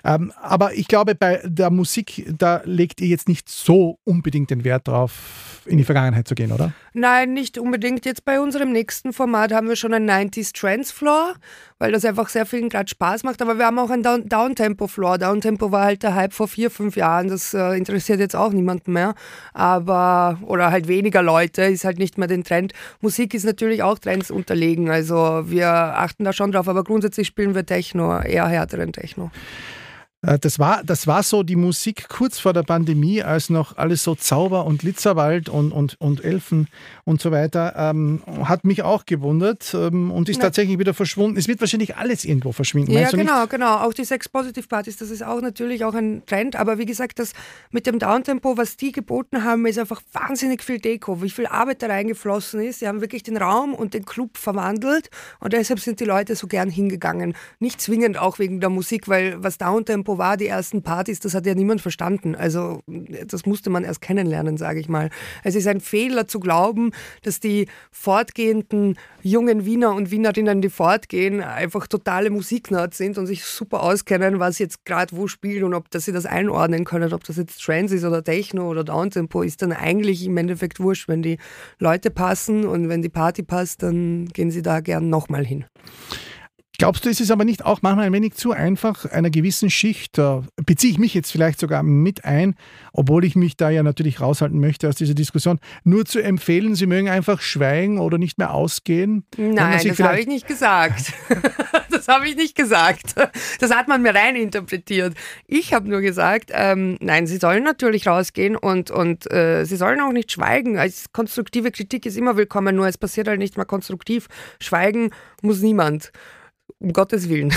ähm, 0.04 0.32
aber 0.40 0.76
ich 0.76 0.88
glaube, 0.88 1.16
bei 1.16 1.42
der 1.44 1.72
Musik, 1.72 2.32
da 2.38 2.62
legt 2.66 3.02
ihr 3.02 3.08
jetzt 3.08 3.28
nicht 3.28 3.50
so 3.50 3.98
unbedingt 4.04 4.52
den 4.52 4.64
Wert 4.64 4.88
drauf, 4.88 5.62
in 5.66 5.78
die 5.78 5.84
Vergangenheit 5.84 6.28
zu 6.28 6.36
gehen, 6.36 6.52
oder? 6.52 6.74
Nein, 6.94 7.34
nicht 7.34 7.58
unbedingt. 7.58 8.06
Jetzt 8.06 8.26
bei 8.26 8.40
unserem 8.40 8.72
nächsten 8.72 9.14
Format 9.14 9.52
haben 9.52 9.68
wir 9.68 9.76
schon 9.76 9.94
ein 9.94 10.10
90s 10.10 10.54
Trance 10.54 10.94
Floor, 10.94 11.36
weil 11.80 11.92
das 11.92 12.06
einfach 12.06 12.30
sehr 12.30 12.43
vielen 12.46 12.70
gerade 12.70 12.90
Spaß 12.90 13.24
macht. 13.24 13.42
Aber 13.42 13.58
wir 13.58 13.66
haben 13.66 13.80
auch 13.80 13.90
ein 13.90 14.04
Down 14.04 14.28
Downtempo 14.28 14.88
Floor. 14.88 15.18
Downtempo 15.18 15.72
war 15.72 15.86
halt 15.86 16.04
der 16.04 16.16
Hype 16.16 16.34
vor 16.34 16.48
vier, 16.48 16.72
fünf 16.72 16.96
Jahren. 16.96 17.28
Das 17.28 17.54
äh, 17.54 17.78
interessiert 17.78 18.20
jetzt 18.20 18.36
auch 18.36 18.52
niemanden 18.52 18.94
mehr. 18.94 19.16
Aber, 19.54 20.40
oder 20.46 20.72
halt 20.72 20.88
weniger 20.88 21.22
Leute, 21.22 21.64
ist 21.64 21.86
halt 21.86 22.00
nicht 22.00 22.18
mehr 22.18 22.28
den 22.28 22.44
Trend. 22.44 22.74
Musik 23.02 23.34
ist 23.34 23.46
natürlich 23.46 23.84
auch 23.84 24.00
Trends 24.00 24.32
unterlegen. 24.32 24.90
Also 24.90 25.44
wir 25.46 25.70
achten 25.70 26.24
da 26.24 26.34
schon 26.34 26.52
drauf. 26.52 26.68
Aber 26.68 26.84
grundsätzlich 26.84 27.28
spielen 27.28 27.56
wir 27.56 27.66
Techno, 27.66 28.20
eher 28.20 28.48
härteren 28.48 28.94
Techno. 28.94 29.32
Äh, 30.24 30.40
das 30.40 30.60
war, 30.60 30.84
das 30.84 31.08
war 31.08 31.24
so 31.24 31.44
die 31.44 31.56
Musik 31.56 32.08
kurz 32.10 32.40
vor 32.40 32.54
der 32.54 32.64
Pandemie, 32.64 33.22
als 33.22 33.50
noch 33.50 33.78
alles 33.78 34.04
so 34.04 34.16
Zauber 34.16 34.66
und 34.66 34.80
Glitzerwald 34.80 35.50
und, 35.50 35.72
und, 35.72 36.00
und 36.00 36.24
Elfen 36.24 36.68
und 37.06 37.22
so 37.22 37.32
weiter, 37.32 37.74
ähm, 37.78 38.24
hat 38.44 38.64
mich 38.64 38.84
auch 38.84 39.06
gewundert 39.06 39.74
ähm, 39.74 40.12
und 40.12 40.30
ist 40.30 40.38
ja. 40.38 40.44
tatsächlich 40.44 40.80
wieder 40.80 40.94
verschwunden. 40.94 41.38
Es 41.38 41.48
wird 41.48 41.60
wahrscheinlich 41.60 41.98
alles 41.98 42.26
irgendwo 42.26 42.52
verschwinden. 42.52 42.92
Ja, 42.92 43.10
genau, 43.12 43.42
nicht? 43.42 43.52
genau. 43.52 43.78
Auch 43.78 43.94
die 43.94 44.06
Sex 44.06 44.30
Positive 44.30 44.68
Partys, 44.68 44.98
das 44.98 45.10
ist 45.10 45.24
auch 45.24 45.42
natürlich 45.42 45.84
auch 45.84 45.94
ein 45.94 46.24
Trend. 46.26 46.56
Aber 46.56 46.78
wie 46.78 46.86
gesagt, 46.86 47.20
das 47.20 47.34
mit 47.72 47.86
dem 47.86 48.00
Downtempo, 48.00 48.58
was 48.58 48.78
die 48.78 48.92
geboten 48.92 49.44
haben, 49.44 49.66
ist 49.66 49.78
einfach 49.78 50.02
wahnsinnig 50.14 50.64
viel 50.64 50.80
Deko. 50.80 51.22
Wie 51.22 51.30
viel 51.30 51.48
Arbeit 51.48 51.82
da 51.82 51.88
reingeflossen 51.88 52.62
ist. 52.62 52.80
Sie 52.80 52.88
haben 52.88 53.02
wirklich 53.02 53.24
den 53.24 53.38
Raum 53.38 53.74
und 53.74 53.94
den 53.94 54.06
Club 54.06 54.38
verwandelt 54.38 55.10
und 55.40 55.54
deshalb 55.54 55.80
sind 55.80 56.00
die 56.00 56.06
Leute 56.06 56.36
so 56.36 56.48
gern 56.48 56.70
hingegangen. 56.70 57.36
Nicht 57.60 57.82
zwingend 57.82 58.18
auch 58.18 58.40
wegen 58.40 58.60
der 58.60 58.70
Musik, 58.70 59.08
weil 59.08 59.42
was 59.44 59.58
Downtempo 59.58 60.13
War, 60.18 60.38
die 60.38 60.48
ersten 60.48 60.84
Partys, 60.84 61.20
das 61.20 61.34
hat 61.34 61.46
ja 61.46 61.56
niemand 61.56 61.82
verstanden. 61.82 62.36
Also 62.36 62.82
das 63.28 63.46
musste 63.46 63.70
man 63.70 63.84
erst 63.84 64.02
kennenlernen, 64.02 64.58
sage 64.58 64.80
ich 64.80 64.90
mal. 64.90 65.10
Es 65.44 65.56
ist 65.56 65.68
ein 65.68 65.80
Fehler 65.80 66.28
zu 66.28 66.40
glauben, 66.40 66.92
dass 67.22 67.40
die 67.40 67.68
fortgehenden 67.92 68.98
jungen 69.22 69.66
Wiener 69.66 69.94
und 69.94 70.12
Wienerinnen, 70.12 70.62
die 70.62 70.70
fortgehen, 70.70 71.42
einfach 71.42 71.88
totale 71.88 72.30
Musiknerds 72.30 72.98
sind 72.98 73.18
und 73.18 73.28
sich 73.28 73.44
super 73.44 73.84
auskennen, 73.84 74.40
was 74.40 74.60
jetzt 74.60 74.86
gerade 74.86 75.16
wo 75.16 75.28
spielt 75.28 75.64
und 75.64 75.74
ob 75.74 75.90
dass 75.92 76.06
sie 76.06 76.12
das 76.12 76.26
einordnen 76.26 76.86
können, 76.86 77.14
ob 77.14 77.24
das 77.24 77.38
jetzt 77.38 77.62
Trance 77.62 77.96
ist 77.96 78.04
oder 78.04 78.24
Techno 78.24 78.70
oder 78.70 78.84
Downtempo, 78.84 79.42
ist 79.42 79.62
dann 79.62 79.72
eigentlich 79.72 80.26
im 80.26 80.38
Endeffekt 80.38 80.80
wurscht. 80.80 81.08
Wenn 81.08 81.22
die 81.22 81.38
Leute 81.80 82.10
passen 82.10 82.66
und 82.66 82.90
wenn 82.90 83.02
die 83.02 83.10
Party 83.10 83.44
passt, 83.44 83.84
dann 83.84 84.28
gehen 84.28 84.52
sie 84.52 84.62
da 84.62 84.80
gern 84.80 85.10
nochmal 85.10 85.46
hin. 85.46 85.66
Glaubst 86.80 87.06
du, 87.06 87.10
ist 87.10 87.22
es 87.22 87.30
aber 87.30 87.46
nicht 87.46 87.64
auch 87.64 87.84
manchmal 87.84 88.08
ein 88.08 88.14
wenig 88.14 88.34
zu 88.34 88.52
einfach, 88.52 89.06
einer 89.06 89.30
gewissen 89.30 89.70
Schicht, 89.70 90.18
da 90.18 90.44
beziehe 90.66 90.92
ich 90.92 90.98
mich 90.98 91.14
jetzt 91.14 91.32
vielleicht 91.32 91.60
sogar 91.60 91.84
mit 91.84 92.26
ein, 92.26 92.56
obwohl 92.94 93.26
ich 93.26 93.36
mich 93.36 93.56
da 93.56 93.70
ja 93.70 93.84
natürlich 93.84 94.20
raushalten 94.20 94.60
möchte 94.60 94.90
aus 94.90 94.96
dieser 94.96 95.14
Diskussion, 95.14 95.60
nur 95.84 96.06
zu 96.06 96.20
empfehlen, 96.20 96.74
sie 96.74 96.88
mögen 96.88 97.10
einfach 97.10 97.42
schweigen 97.42 98.00
oder 98.00 98.18
nicht 98.18 98.40
mehr 98.40 98.56
ausgehen? 98.56 99.24
Nein, 99.38 99.88
das 99.88 100.00
habe 100.00 100.20
ich 100.20 100.26
nicht 100.26 100.48
gesagt. 100.48 101.14
das 101.92 102.08
habe 102.08 102.28
ich 102.28 102.36
nicht 102.36 102.56
gesagt. 102.56 103.14
Das 103.60 103.72
hat 103.72 103.88
man 103.88 104.02
mir 104.02 104.16
rein 104.16 104.36
interpretiert. 104.36 105.14
Ich 105.46 105.76
habe 105.76 105.88
nur 105.88 106.02
gesagt, 106.02 106.50
ähm, 106.54 106.98
nein, 107.02 107.28
sie 107.28 107.38
sollen 107.38 107.64
natürlich 107.64 108.08
rausgehen 108.08 108.56
und, 108.56 108.90
und 108.90 109.32
äh, 109.32 109.64
sie 109.66 109.76
sollen 109.76 110.02
auch 110.02 110.12
nicht 110.12 110.32
schweigen. 110.32 110.80
Als 110.80 111.12
konstruktive 111.12 111.70
Kritik 111.70 112.08
ist 112.08 112.18
immer 112.18 112.36
willkommen, 112.36 112.76
nur 112.76 112.88
es 112.88 112.98
passiert 112.98 113.28
halt 113.28 113.40
nicht 113.40 113.58
mehr 113.58 113.66
konstruktiv. 113.68 114.28
Schweigen 114.60 115.12
muss 115.44 115.62
niemand 115.62 116.12
um 116.80 116.94
Gottes 116.94 117.30
Willen. 117.30 117.54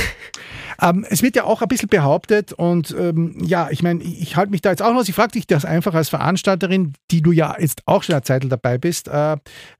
Ähm, 0.82 1.06
es 1.08 1.22
wird 1.22 1.36
ja 1.36 1.44
auch 1.44 1.62
ein 1.62 1.68
bisschen 1.68 1.88
behauptet 1.88 2.52
und 2.52 2.94
ähm, 2.98 3.38
ja, 3.42 3.68
ich 3.70 3.82
meine, 3.82 4.02
ich, 4.02 4.36
halte 4.36 4.50
mich 4.50 4.60
da 4.60 4.70
jetzt 4.70 4.82
auch 4.82 4.92
noch, 4.92 5.08
ich 5.08 5.14
frage 5.14 5.32
dich 5.32 5.46
das 5.46 5.64
einfach 5.64 5.94
als 5.94 6.10
Veranstalterin, 6.10 6.92
die 7.10 7.22
du 7.22 7.32
ja 7.32 7.56
jetzt 7.58 7.80
auch 7.86 8.02
schon 8.02 8.14
eine 8.14 8.22
Zeit 8.22 8.44
dabei 8.46 8.76
bist 8.76 9.08
äh, 9.08 9.36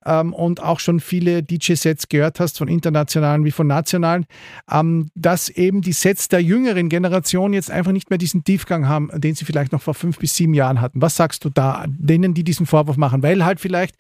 ähm, 0.07 0.33
und 0.33 0.63
auch 0.63 0.81
schon 0.81 1.01
viele 1.01 1.43
DJ-Sets 1.43 2.09
gehört 2.09 2.41
hast, 2.41 2.57
von 2.57 2.69
internationalen 2.69 3.45
wie 3.45 3.51
von 3.51 3.67
nationalen, 3.67 4.25
ähm, 4.71 5.11
dass 5.15 5.51
eben 5.51 5.83
die 5.83 5.93
Sets 5.93 6.29
der 6.29 6.43
jüngeren 6.43 6.89
Generation 6.89 7.53
jetzt 7.53 7.71
einfach 7.71 7.93
nicht 7.93 8.09
mehr 8.09 8.19
diesen 8.19 8.45
Tiefgang 8.45 8.89
haben, 8.89 9.11
den 9.15 9.35
sie 9.35 9.45
vielleicht 9.45 9.73
noch 9.73 9.83
vor 9.83 9.95
fünf 9.95 10.19
bis 10.19 10.35
sieben 10.35 10.55
Jahren 10.55 10.81
hatten. 10.81 11.03
Was 11.03 11.17
sagst 11.17 11.45
du 11.45 11.51
da 11.51 11.85
denen, 11.89 12.33
die 12.33 12.45
diesen 12.45 12.65
Vorwurf 12.65 12.97
machen? 12.97 13.23
Weil 13.23 13.45
halt 13.45 13.61
vielleicht 13.61 13.97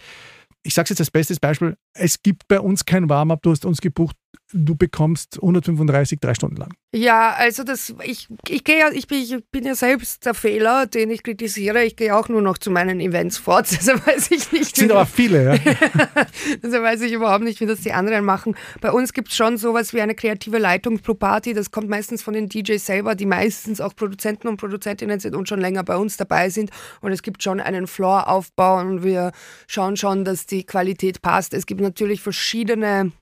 ich 0.66 0.74
sage 0.74 0.86
es 0.86 0.90
jetzt 0.90 1.00
als 1.00 1.10
bestes 1.10 1.40
Beispiel, 1.40 1.76
es 1.94 2.22
gibt 2.22 2.48
bei 2.48 2.60
uns 2.60 2.84
kein 2.84 3.08
Warm-up, 3.08 3.42
du 3.42 3.52
hast 3.52 3.64
uns 3.64 3.80
gebucht, 3.80 4.16
du 4.52 4.74
bekommst 4.74 5.36
135 5.36 6.20
drei 6.20 6.34
Stunden 6.34 6.56
lang. 6.56 6.74
Ja, 6.94 7.34
also 7.36 7.62
das, 7.62 7.94
ich, 8.04 8.28
ich 8.48 8.64
gehe 8.64 8.78
ja, 8.78 8.90
ich 8.90 9.06
bin, 9.06 9.18
ich 9.18 9.36
bin 9.50 9.64
ja 9.64 9.74
selbst 9.74 10.24
der 10.24 10.32
Fehler, 10.32 10.86
den 10.86 11.10
ich 11.10 11.22
kritisiere. 11.22 11.84
Ich 11.84 11.96
gehe 11.96 12.16
auch 12.16 12.28
nur 12.28 12.40
noch 12.40 12.56
zu 12.56 12.70
meinen 12.70 13.00
Events 13.00 13.38
fort. 13.38 13.66
Also 13.76 13.92
weiß 14.06 14.30
ich 14.30 14.52
nicht. 14.52 14.76
Sind 14.76 14.90
aber 14.90 15.04
viele, 15.04 15.44
ja. 15.44 15.52
also 16.62 16.82
weiß 16.82 17.02
ich 17.02 17.12
überhaupt 17.12 17.44
nicht, 17.44 17.60
wie 17.60 17.66
das 17.66 17.80
die 17.80 17.92
anderen 17.92 18.24
machen. 18.24 18.56
Bei 18.80 18.90
uns 18.90 19.12
gibt 19.12 19.28
es 19.28 19.36
schon 19.36 19.58
sowas 19.58 19.92
wie 19.92 20.00
eine 20.00 20.14
kreative 20.14 20.58
Leitung 20.58 20.98
pro 21.00 21.14
Party. 21.14 21.52
Das 21.52 21.70
kommt 21.70 21.88
meistens 21.88 22.22
von 22.22 22.32
den 22.32 22.48
DJs 22.48 22.84
selber, 22.84 23.14
die 23.14 23.26
meistens 23.26 23.80
auch 23.80 23.94
Produzenten 23.94 24.48
und 24.48 24.56
Produzentinnen 24.56 25.20
sind 25.20 25.36
und 25.36 25.48
schon 25.48 25.60
länger 25.60 25.84
bei 25.84 25.96
uns 25.96 26.16
dabei 26.16 26.48
sind. 26.48 26.70
Und 27.02 27.12
es 27.12 27.22
gibt 27.22 27.42
schon 27.42 27.60
einen 27.60 27.86
Floor-Aufbau 27.86 28.80
und 28.80 29.02
wir 29.02 29.32
schauen 29.66 29.96
schon, 29.96 30.24
dass 30.24 30.46
die 30.46 30.64
Qualität 30.64 31.20
passt. 31.20 31.52
Es 31.52 31.66
gibt 31.66 31.80
natürlich 31.80 32.22
verschiedene 32.22 33.12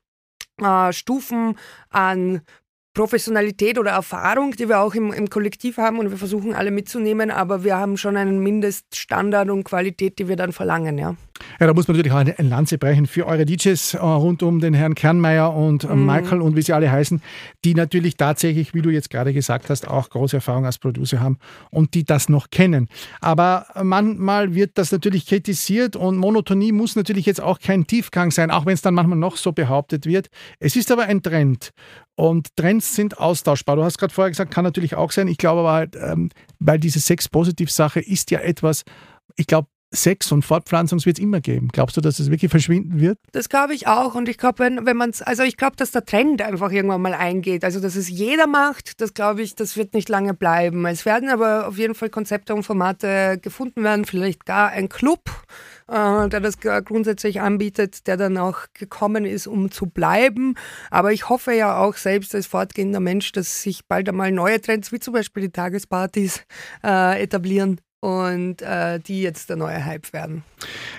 Stufen 0.93 1.59
an 1.91 2.43
Professionalität 2.95 3.79
oder 3.79 3.91
Erfahrung, 3.91 4.53
die 4.53 4.69
wir 4.69 4.81
auch 4.81 4.95
im, 4.95 5.13
im 5.13 5.29
Kollektiv 5.29 5.79
haben 5.79 5.99
und 5.99 6.11
wir 6.11 6.17
versuchen 6.17 6.55
alle 6.55 6.71
mitzunehmen, 6.71 7.31
aber 7.31 7.65
wir 7.65 7.77
haben 7.77 7.97
schon 7.97 8.17
einen 8.17 8.39
Mindeststandard 8.39 9.51
und 9.51 9.65
Qualität, 9.65 10.19
die 10.19 10.29
wir 10.29 10.37
dann 10.37 10.53
verlangen, 10.53 10.97
ja. 10.97 11.17
Ja, 11.59 11.67
da 11.67 11.75
muss 11.75 11.89
man 11.89 11.97
natürlich 11.97 12.13
auch 12.13 12.19
eine, 12.19 12.35
Lanze 12.39 12.79
brechen 12.79 13.07
für 13.07 13.27
eure 13.27 13.45
DJs 13.45 13.95
äh, 13.95 13.99
rund 13.99 14.43
um 14.45 14.61
den 14.61 14.73
Herrn 14.73 14.95
Kernmeier 14.95 15.53
und 15.53 15.83
äh, 15.83 15.89
mhm. 15.89 16.07
Michael 16.07 16.41
und 16.41 16.57
wie 16.57 16.63
sie 16.63 16.73
alle 16.73 16.91
heißen, 16.91 17.21
die 17.65 17.75
natürlich 17.75 18.17
tatsächlich, 18.17 18.73
wie 18.73 18.83
du 18.83 18.91
jetzt 18.91 19.11
gerade 19.11 19.33
gesagt 19.33 19.69
hast, 19.69 19.89
auch 19.89 20.11
große 20.11 20.37
Erfahrung 20.37 20.65
als 20.65 20.79
Producer 20.79 21.21
haben 21.21 21.39
und 21.71 21.95
die 21.95 22.05
das 22.05 22.29
noch 22.29 22.51
kennen. 22.51 22.89
Aber 23.21 23.67
manchmal 23.83 24.55
wird 24.55 24.79
das 24.79 24.93
natürlich 24.93 25.27
kritisiert 25.27 25.97
und 25.97 26.17
Monotonie 26.17 26.71
muss 26.71 26.95
natürlich 26.95 27.27
jetzt 27.27 27.41
auch 27.41 27.59
kein 27.59 27.87
Tiefgang 27.87 28.31
sein, 28.31 28.53
auch 28.53 28.65
wenn 28.67 28.75
es 28.75 28.83
dann 28.83 28.95
manchmal 28.95 29.19
noch 29.19 29.37
so 29.37 29.53
behauptet 29.53 30.07
wird. 30.07 30.29
Es 30.61 30.77
ist 30.77 30.93
aber 30.93 31.05
ein 31.05 31.23
Trend 31.23 31.73
und 32.17 32.57
Trends 32.57 32.95
sind 32.95 33.19
austauschbar. 33.19 33.77
Du 33.77 33.85
hast 33.85 33.99
gerade 33.99 34.15
vorher 34.15 34.31
gesagt, 34.31 34.53
kann 34.53 34.65
natürlich 34.65 34.95
auch 34.95 35.11
sein. 35.11 35.29
Ich 35.29 35.39
glaube 35.39 35.61
aber 35.61 35.73
halt, 35.73 35.97
ähm, 35.97 36.31
weil 36.59 36.79
diese 36.79 37.01
Sex-Positiv-Sache 37.01 38.01
ist 38.01 38.31
ja 38.31 38.41
etwas, 38.41 38.85
ich 39.37 39.47
glaube, 39.47 39.69
Sex 39.95 40.33
und 40.33 40.45
Fortpflanzung 40.45 41.05
wird 41.05 41.19
es 41.19 41.23
immer 41.23 41.41
geben. 41.41 41.69
Glaubst 41.73 41.97
du, 41.97 42.01
dass 42.01 42.19
es 42.19 42.31
wirklich 42.31 42.51
verschwinden 42.51 43.01
wird? 43.01 43.19
Das 43.33 43.49
glaube 43.49 43.75
ich 43.75 43.87
auch. 43.87 44.15
Und 44.15 44.29
ich 44.29 44.39
glaube, 44.39 44.59
wenn, 44.61 44.87
wenn 44.87 44.97
man 44.97 45.11
es, 45.11 45.23
also 45.23 45.43
ich 45.43 45.57
glaube, 45.57 45.77
dass 45.77 45.91
der 45.91 46.05
Trend 46.05 46.43
einfach 46.43 46.71
irgendwann 46.71 47.03
mal 47.03 47.15
eingeht. 47.15 47.65
Also, 47.65 47.81
dass 47.81 47.97
es 47.97 48.09
jeder 48.09 48.47
macht, 48.47 49.01
das 49.01 49.15
glaube 49.15 49.43
ich, 49.43 49.55
das 49.55 49.77
wird 49.77 49.95
nicht 49.95 50.09
lange 50.09 50.35
bleiben. 50.35 50.87
Es 50.87 51.05
werden 51.05 51.29
aber 51.29 51.69
auf 51.69 51.79
jeden 51.79 51.95
Fall 51.95 52.11
Konzepte 52.11 52.55
und 52.55 52.63
Formate 52.63 53.39
gefunden 53.41 53.83
werden, 53.83 54.05
vielleicht 54.05 54.47
gar 54.47 54.71
ein 54.71 54.89
Club, 54.89 55.31
äh, 55.89 56.29
der 56.29 56.41
das 56.41 56.59
grundsätzlich 56.59 57.41
anbietet, 57.41 58.07
der 58.07 58.17
dann 58.17 58.37
auch 58.39 58.67
gekommen 58.75 59.25
ist, 59.25 59.47
um 59.47 59.71
zu 59.71 59.87
bleiben. 59.87 60.55
Aber 60.91 61.13
ich 61.13 61.29
hoffe 61.29 61.53
ja 61.53 61.79
auch 61.79 61.95
selbst 61.95 62.35
als 62.35 62.47
fortgehender 62.47 63.01
Mensch, 63.01 63.33
dass 63.33 63.63
sich 63.63 63.87
bald 63.87 64.09
einmal 64.09 64.33
neue 64.33 64.61
Trends, 64.61 64.93
wie 64.93 65.01
zum 65.01 65.15
Beispiel 65.15 65.45
die 65.45 65.53
Tagespartys, 65.53 66.45
äh, 66.85 67.23
etablieren 67.23 67.81
und 68.05 68.61
äh, 68.61 69.01
die 69.01 69.23
jetzt 69.23 69.49
der 69.49 69.57
neue 69.57 69.83
Hype 69.83 70.13
werden. 70.13 70.43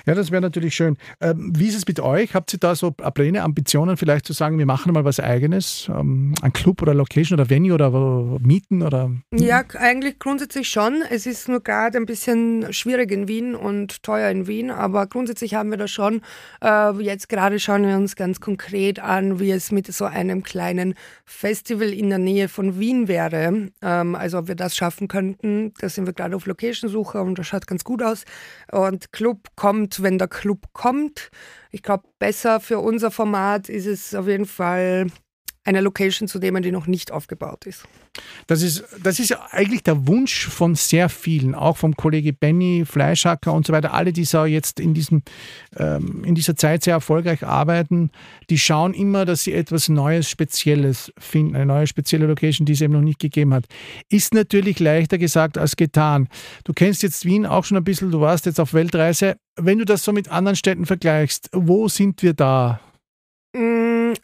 Ja, 0.07 0.15
das 0.15 0.31
wäre 0.31 0.41
natürlich 0.41 0.73
schön. 0.73 0.97
Ähm, 1.21 1.51
wie 1.55 1.67
ist 1.67 1.75
es 1.75 1.87
mit 1.87 1.99
euch? 1.99 2.33
Habt 2.33 2.51
ihr 2.51 2.57
da 2.57 2.73
so 2.73 2.89
Pläne, 2.89 3.43
Ambitionen, 3.43 3.95
vielleicht 3.95 4.25
zu 4.25 4.33
sagen, 4.33 4.57
wir 4.57 4.65
machen 4.65 4.91
mal 4.91 5.05
was 5.05 5.19
Eigenes? 5.19 5.87
Ähm, 5.87 6.33
ein 6.41 6.51
Club 6.51 6.81
oder 6.81 6.95
Location 6.95 7.39
oder 7.39 7.47
Venue 7.47 7.75
oder 7.75 7.91
Mieten? 8.39 8.81
Oder? 8.81 9.11
Ja, 9.31 9.63
eigentlich 9.77 10.17
grundsätzlich 10.17 10.67
schon. 10.67 11.03
Es 11.07 11.27
ist 11.27 11.47
nur 11.47 11.61
gerade 11.61 11.99
ein 11.99 12.07
bisschen 12.07 12.73
schwierig 12.73 13.11
in 13.11 13.27
Wien 13.27 13.53
und 13.53 14.01
teuer 14.01 14.31
in 14.31 14.47
Wien, 14.47 14.71
aber 14.71 15.05
grundsätzlich 15.05 15.53
haben 15.53 15.69
wir 15.69 15.77
das 15.77 15.91
schon. 15.91 16.21
Äh, 16.63 16.91
jetzt 17.03 17.29
gerade 17.29 17.59
schauen 17.59 17.83
wir 17.83 17.97
uns 17.97 18.15
ganz 18.15 18.41
konkret 18.41 18.99
an, 18.99 19.39
wie 19.39 19.51
es 19.51 19.71
mit 19.71 19.93
so 19.93 20.05
einem 20.05 20.41
kleinen 20.41 20.95
Festival 21.23 21.89
in 21.89 22.09
der 22.09 22.17
Nähe 22.17 22.49
von 22.49 22.79
Wien 22.79 23.07
wäre. 23.07 23.69
Ähm, 23.83 24.15
also 24.15 24.39
ob 24.39 24.47
wir 24.47 24.55
das 24.55 24.75
schaffen 24.75 25.07
könnten. 25.07 25.71
Da 25.79 25.87
sind 25.87 26.07
wir 26.07 26.13
gerade 26.13 26.35
auf 26.35 26.47
Location 26.47 26.94
Besucher 26.95 27.23
und 27.23 27.38
das 27.38 27.47
schaut 27.47 27.67
ganz 27.67 27.84
gut 27.84 28.01
aus. 28.01 28.23
Und 28.71 29.12
Club 29.12 29.49
kommt, 29.55 30.01
wenn 30.01 30.17
der 30.17 30.29
Club 30.29 30.65
kommt. 30.71 31.29
Ich 31.71 31.84
glaube, 31.84 32.05
besser 32.19 32.62
für 32.62 32.79
unser 32.79 33.12
Format 33.12 33.67
ist 33.67 33.86
es 33.86 34.15
auf 34.15 34.27
jeden 34.27 34.45
Fall 34.45 35.08
eine 35.65 35.82
Location 35.82 36.28
zu 36.28 36.38
nehmen, 36.39 36.62
die 36.62 36.71
noch 36.71 36.88
nicht 36.88 37.12
aufgebaut 37.12 37.65
ist. 37.65 37.84
Das 38.47 38.62
ist, 38.62 38.84
das 39.04 39.19
ist 39.19 39.36
eigentlich 39.51 39.84
der 39.84 40.08
Wunsch 40.08 40.47
von 40.47 40.75
sehr 40.75 41.10
vielen, 41.10 41.56
auch 41.56 41.75
vom 41.75 41.95
Kollege 41.95 42.32
Benny, 42.32 42.86
Fleischhacker 42.86 43.51
und 43.51 43.65
so 43.65 43.73
weiter. 43.73 43.93
Alle, 43.93 44.13
die 44.13 44.25
so 44.25 44.45
jetzt 44.45 44.80
in, 44.80 44.93
diesem, 44.93 45.23
ähm, 45.75 46.23
in 46.23 46.36
dieser 46.36 46.56
Zeit 46.56 46.84
sehr 46.84 46.93
erfolgreich 46.93 47.43
arbeiten, 47.43 48.12
die 48.49 48.60
schauen 48.60 48.93
immer, 48.93 49.25
dass 49.25 49.43
sie 49.43 49.54
etwas 49.54 49.89
Neues, 49.89 50.30
Spezielles 50.30 51.12
finden, 51.17 51.56
eine 51.56 51.65
neue 51.65 51.88
spezielle 51.88 52.28
Location, 52.28 52.65
die 52.65 52.73
es 52.73 52.82
eben 52.82 52.93
noch 52.93 53.01
nicht 53.01 53.19
gegeben 53.19 53.54
hat. 53.54 53.65
Ist 54.10 54.34
natürlich 54.34 54.80
leichter 54.80 55.17
gesagt 55.17 55.58
als 55.58 55.75
getan. 55.75 56.30
Du 56.63 56.73
kennst 56.73 57.04
jetzt 57.04 57.25
Wien 57.25 57.45
auch 57.45 57.65
schon 57.65 57.78
ein 57.78 57.84
bisschen, 57.84 58.12
du 58.12 58.21
warst 58.21 58.45
jetzt 58.45 58.60
auf 58.60 58.73
Weltreise. 58.73 59.38
Wenn 59.56 59.80
du 59.80 59.86
das 59.86 60.04
so 60.04 60.13
mit 60.13 60.30
anderen 60.30 60.56
Städten 60.56 60.86
vergleichst, 60.86 61.49
wo 61.54 61.88
sind 61.88 62.21
wir 62.21 62.34
da? 62.34 62.80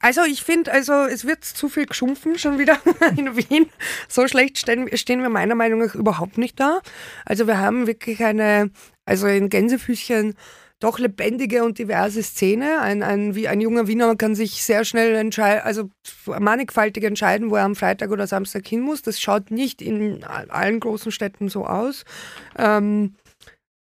Also 0.02 0.22
ich 0.24 0.44
finde, 0.44 0.72
also 0.72 0.94
es 1.06 1.26
wird 1.26 1.46
zu 1.46 1.70
viel 1.70 1.86
geschumpfen 1.86 2.38
schon 2.38 2.60
wieder 2.60 2.80
in 3.18 3.36
Wien. 3.36 3.70
So 4.08 4.28
schlecht 4.28 4.58
stehen, 4.58 4.90
stehen 4.98 5.22
wir 5.22 5.30
meiner 5.30 5.56
Meinung 5.56 5.80
nach 5.80 5.96
überhaupt 5.96 6.38
nicht 6.38 6.60
da. 6.60 6.82
Also 7.26 7.48
wir 7.48 7.60
haben 7.60 7.88
wirklich 7.88 8.24
eine, 8.24 8.72
also 9.06 9.28
in 9.28 9.50
Gänsefüßchen 9.50 10.36
doch 10.82 10.98
lebendige 10.98 11.64
und 11.64 11.78
diverse 11.78 12.24
Szene. 12.24 12.82
Ein, 12.82 13.04
ein, 13.04 13.36
wie 13.36 13.48
ein 13.48 13.62
junger 13.62 13.88
Wiener 13.88 14.16
kann 14.16 14.36
sich 14.36 14.64
sehr 14.64 14.84
schnell 14.84 15.16
entscheiden, 15.16 15.62
also 15.64 15.90
mannigfaltig 16.26 17.04
entscheiden, 17.04 17.52
wo 17.52 17.56
er 17.56 17.66
am 17.66 17.76
Freitag 17.76 18.10
oder 18.10 18.26
Samstag 18.26 18.68
hin 18.68 18.82
muss. 18.82 19.04
Das 19.04 19.22
schaut 19.22 19.52
nicht 19.52 19.82
in 19.82 20.24
allen 20.24 20.80
großen 20.80 21.12
Städten 21.12 21.50
so 21.50 21.66
aus. 21.66 22.04
Ähm, 22.58 23.16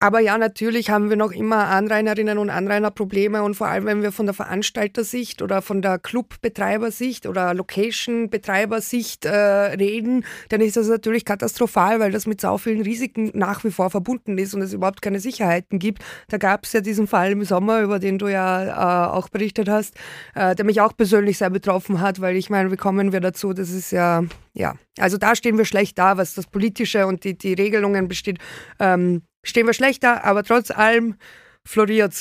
aber 0.01 0.19
ja, 0.19 0.35
natürlich 0.39 0.89
haben 0.89 1.11
wir 1.11 1.15
noch 1.15 1.31
immer 1.31 1.67
Anrainerinnen 1.67 2.39
und 2.39 2.49
Anrainer 2.49 2.89
Probleme 2.89 3.43
und 3.43 3.53
vor 3.53 3.67
allem, 3.67 3.85
wenn 3.85 4.01
wir 4.01 4.11
von 4.11 4.25
der 4.25 4.33
Veranstaltersicht 4.33 5.43
oder 5.43 5.61
von 5.61 5.83
der 5.83 5.99
Clubbetreibersicht 5.99 7.27
oder 7.27 7.53
Location-Betreibersicht 7.53 9.25
äh, 9.25 9.29
reden, 9.29 10.25
dann 10.49 10.59
ist 10.61 10.75
das 10.75 10.87
natürlich 10.87 11.23
katastrophal, 11.23 11.99
weil 11.99 12.11
das 12.11 12.25
mit 12.25 12.41
so 12.41 12.57
vielen 12.57 12.81
Risiken 12.81 13.29
nach 13.35 13.63
wie 13.63 13.69
vor 13.69 13.91
verbunden 13.91 14.39
ist 14.39 14.55
und 14.55 14.63
es 14.63 14.73
überhaupt 14.73 15.03
keine 15.03 15.19
Sicherheiten 15.19 15.77
gibt. 15.77 16.03
Da 16.29 16.37
gab 16.39 16.65
es 16.65 16.73
ja 16.73 16.81
diesen 16.81 17.05
Fall 17.05 17.33
im 17.33 17.43
Sommer, 17.43 17.81
über 17.81 17.99
den 17.99 18.17
du 18.17 18.27
ja 18.27 19.05
äh, 19.05 19.11
auch 19.11 19.29
berichtet 19.29 19.69
hast, 19.69 19.93
äh, 20.33 20.55
der 20.55 20.65
mich 20.65 20.81
auch 20.81 20.97
persönlich 20.97 21.37
sehr 21.37 21.51
betroffen 21.51 22.01
hat, 22.01 22.19
weil 22.21 22.35
ich 22.37 22.49
meine, 22.49 22.71
wie 22.71 22.77
kommen 22.77 23.11
wir 23.11 23.19
dazu? 23.19 23.53
Das 23.53 23.69
ist 23.69 23.91
ja, 23.91 24.23
ja, 24.53 24.73
also 24.97 25.17
da 25.17 25.35
stehen 25.35 25.59
wir 25.59 25.65
schlecht 25.65 25.99
da, 25.99 26.17
was 26.17 26.33
das 26.33 26.47
Politische 26.47 27.05
und 27.05 27.23
die, 27.23 27.37
die 27.37 27.53
Regelungen 27.53 28.07
besteht. 28.07 28.39
Ähm, 28.79 29.21
stehen 29.43 29.67
wir 29.67 29.73
schlechter, 29.73 30.23
aber 30.23 30.43
trotz 30.43 30.71
allem 30.71 31.15
floriert 31.63 32.15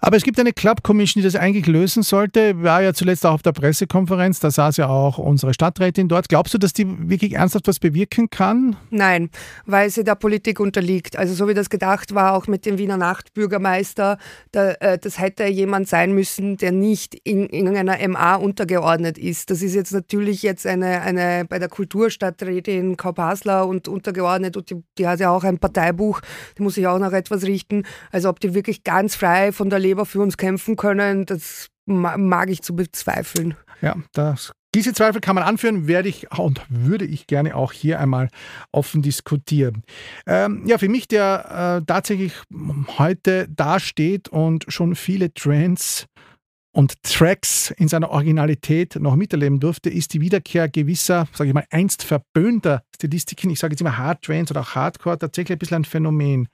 aber 0.00 0.16
es 0.16 0.22
gibt 0.22 0.38
eine 0.38 0.52
Club 0.52 0.82
Commission, 0.82 1.20
die 1.20 1.26
das 1.26 1.34
eigentlich 1.34 1.66
lösen 1.66 2.02
sollte. 2.02 2.62
War 2.62 2.82
ja 2.82 2.94
zuletzt 2.94 3.26
auch 3.26 3.34
auf 3.34 3.42
der 3.42 3.52
Pressekonferenz, 3.52 4.38
da 4.38 4.50
saß 4.50 4.76
ja 4.76 4.88
auch 4.88 5.18
unsere 5.18 5.52
Stadträtin 5.54 6.08
dort. 6.08 6.28
Glaubst 6.28 6.54
du, 6.54 6.58
dass 6.58 6.72
die 6.72 6.86
wirklich 7.10 7.34
ernsthaft 7.34 7.66
was 7.66 7.80
bewirken 7.80 8.30
kann? 8.30 8.76
Nein, 8.90 9.30
weil 9.66 9.90
sie 9.90 10.04
der 10.04 10.14
Politik 10.14 10.60
unterliegt. 10.60 11.18
Also 11.18 11.34
so 11.34 11.48
wie 11.48 11.54
das 11.54 11.68
gedacht 11.68 12.14
war, 12.14 12.34
auch 12.34 12.46
mit 12.46 12.64
dem 12.64 12.78
Wiener 12.78 12.96
Nachtbürgermeister, 12.96 14.18
da, 14.52 14.70
äh, 14.80 14.98
das 14.98 15.18
hätte 15.18 15.46
jemand 15.46 15.88
sein 15.88 16.12
müssen, 16.12 16.56
der 16.56 16.70
nicht 16.72 17.14
in 17.24 17.48
irgendeiner 17.48 17.96
MA 18.08 18.36
untergeordnet 18.36 19.18
ist. 19.18 19.50
Das 19.50 19.62
ist 19.62 19.74
jetzt 19.74 19.92
natürlich 19.92 20.42
jetzt 20.42 20.66
eine, 20.66 21.00
eine 21.02 21.44
bei 21.44 21.58
der 21.58 21.68
Kulturstadträtin 21.68 22.96
Kaupasler 22.96 23.66
und 23.66 23.88
untergeordnet 23.88 24.56
und 24.56 24.70
die, 24.70 24.82
die 24.96 25.08
hat 25.08 25.18
ja 25.18 25.30
auch 25.30 25.44
ein 25.44 25.58
Parteibuch, 25.58 26.20
die 26.56 26.62
muss 26.62 26.74
sich 26.74 26.86
auch 26.86 26.98
noch 26.98 27.12
etwas 27.12 27.42
richten. 27.42 27.82
Also 28.12 28.28
ob 28.28 28.38
die 28.38 28.54
wirklich 28.54 28.84
ganz 28.84 29.16
frei 29.16 29.50
von 29.50 29.70
der 29.70 29.87
Leber 29.88 30.06
für 30.06 30.20
uns 30.20 30.36
kämpfen 30.36 30.76
können, 30.76 31.24
das 31.26 31.68
mag 31.86 32.50
ich 32.50 32.62
zu 32.62 32.76
bezweifeln. 32.76 33.54
Ja, 33.80 33.96
das 34.12 34.52
diese 34.74 34.92
Zweifel 34.92 35.22
kann 35.22 35.34
man 35.34 35.44
anführen, 35.44 35.88
werde 35.88 36.10
ich 36.10 36.30
und 36.38 36.60
würde 36.68 37.06
ich 37.06 37.26
gerne 37.26 37.56
auch 37.56 37.72
hier 37.72 37.98
einmal 38.00 38.28
offen 38.70 39.00
diskutieren. 39.00 39.82
Ähm, 40.26 40.62
ja, 40.66 40.76
für 40.76 40.90
mich, 40.90 41.08
der 41.08 41.80
äh, 41.80 41.84
tatsächlich 41.86 42.34
heute 42.98 43.48
dasteht 43.48 44.28
und 44.28 44.66
schon 44.68 44.94
viele 44.94 45.32
Trends 45.32 46.06
und 46.72 47.02
Tracks 47.02 47.72
in 47.78 47.88
seiner 47.88 48.10
Originalität 48.10 48.96
noch 48.96 49.16
miterleben 49.16 49.58
durfte, 49.58 49.88
ist 49.88 50.12
die 50.12 50.20
Wiederkehr 50.20 50.68
gewisser, 50.68 51.26
sage 51.32 51.48
ich 51.48 51.54
mal, 51.54 51.64
einst 51.70 52.04
verböhnter 52.04 52.82
Stilistiken, 52.94 53.50
ich 53.50 53.58
sage 53.58 53.72
jetzt 53.72 53.80
immer 53.80 53.96
Hard 53.96 54.22
Trends 54.22 54.50
oder 54.50 54.60
auch 54.60 54.74
Hardcore, 54.74 55.18
tatsächlich 55.18 55.56
ein 55.56 55.58
bisschen 55.58 55.76
ein 55.78 55.84
Phänomen. 55.84 56.46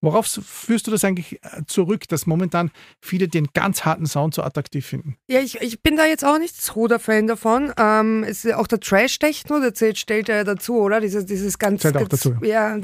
Worauf 0.00 0.26
führst 0.26 0.86
du 0.86 0.92
das 0.92 1.02
eigentlich 1.04 1.42
äh, 1.42 1.62
zurück, 1.66 2.06
dass 2.08 2.26
momentan 2.26 2.70
viele 3.00 3.26
den 3.26 3.48
ganz 3.52 3.84
harten 3.84 4.06
Sound 4.06 4.32
so 4.32 4.42
attraktiv 4.42 4.86
finden? 4.86 5.16
Ja, 5.28 5.40
ich, 5.40 5.60
ich 5.60 5.82
bin 5.82 5.96
da 5.96 6.06
jetzt 6.06 6.24
auch 6.24 6.38
nicht 6.38 6.60
so 6.62 6.86
der 6.86 7.00
Fan 7.00 7.26
davon. 7.26 7.72
Ähm, 7.76 8.22
es 8.22 8.44
ist 8.44 8.54
auch 8.54 8.68
der 8.68 8.78
Trash-Techno, 8.78 9.58
der 9.58 9.74
zählt, 9.74 9.98
stellt 9.98 10.28
ja 10.28 10.44
dazu, 10.44 10.78
oder? 10.78 11.00
Dieses, 11.00 11.26
dieses 11.26 11.58
ganz. 11.58 11.82
Zählt 11.82 11.96
auch 11.96 12.06
dazu. 12.06 12.36
Ja, 12.42 12.76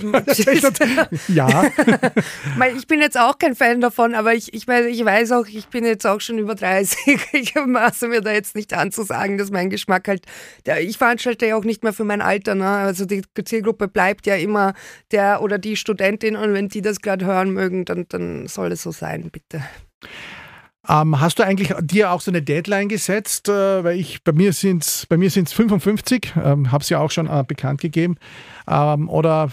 ja. 1.28 1.64
ich 2.76 2.86
bin 2.88 3.00
jetzt 3.00 3.18
auch 3.18 3.38
kein 3.38 3.54
Fan 3.54 3.80
davon, 3.80 4.14
aber 4.14 4.34
ich, 4.34 4.52
ich, 4.52 4.66
weiß, 4.66 4.86
ich 4.86 5.04
weiß 5.04 5.32
auch, 5.32 5.46
ich 5.46 5.68
bin 5.68 5.84
jetzt 5.84 6.06
auch 6.06 6.20
schon 6.20 6.38
über 6.38 6.56
30. 6.56 7.20
Ich 7.32 7.54
maße 7.54 8.08
mir 8.08 8.22
da 8.22 8.32
jetzt 8.32 8.56
nicht 8.56 8.74
an 8.74 8.90
zu 8.90 9.04
sagen, 9.04 9.38
dass 9.38 9.50
mein 9.50 9.70
Geschmack 9.70 10.08
halt. 10.08 10.24
Der, 10.66 10.80
ich 10.80 10.98
veranstalte 10.98 11.46
ja 11.46 11.56
auch 11.56 11.64
nicht 11.64 11.82
mehr 11.82 11.92
für 11.92 12.04
mein 12.04 12.20
Alter. 12.20 12.54
Ne? 12.54 12.66
Also 12.66 13.04
die 13.04 13.22
Zielgruppe 13.44 13.86
bleibt 13.86 14.26
ja 14.26 14.34
immer 14.36 14.74
der 15.10 15.42
oder 15.42 15.58
die 15.58 15.76
Studentin 15.76 16.36
und 16.36 16.54
wenn 16.54 16.68
die 16.68 16.82
das 16.82 17.00
gerade 17.04 17.24
hören 17.24 17.50
mögen, 17.50 17.84
dann, 17.84 18.06
dann 18.08 18.48
soll 18.48 18.72
es 18.72 18.82
so 18.82 18.90
sein, 18.90 19.30
bitte. 19.30 19.62
Ähm, 20.86 21.18
hast 21.20 21.38
du 21.38 21.42
eigentlich 21.44 21.72
dir 21.80 22.10
auch 22.10 22.20
so 22.20 22.30
eine 22.30 22.42
Deadline 22.42 22.88
gesetzt? 22.88 23.48
Äh, 23.48 23.84
weil 23.84 23.98
ich 23.98 24.22
bei 24.22 24.32
mir 24.32 24.52
sind 24.52 24.84
es 24.84 25.06
bei 25.06 25.16
mir 25.16 25.30
sind's 25.30 25.52
55, 25.52 26.34
ähm, 26.42 26.72
habe 26.72 26.82
es 26.82 26.90
ja 26.90 26.98
auch 26.98 27.10
schon 27.10 27.26
äh, 27.26 27.44
bekannt 27.46 27.80
gegeben. 27.80 28.16
Ähm, 28.68 29.08
oder 29.08 29.50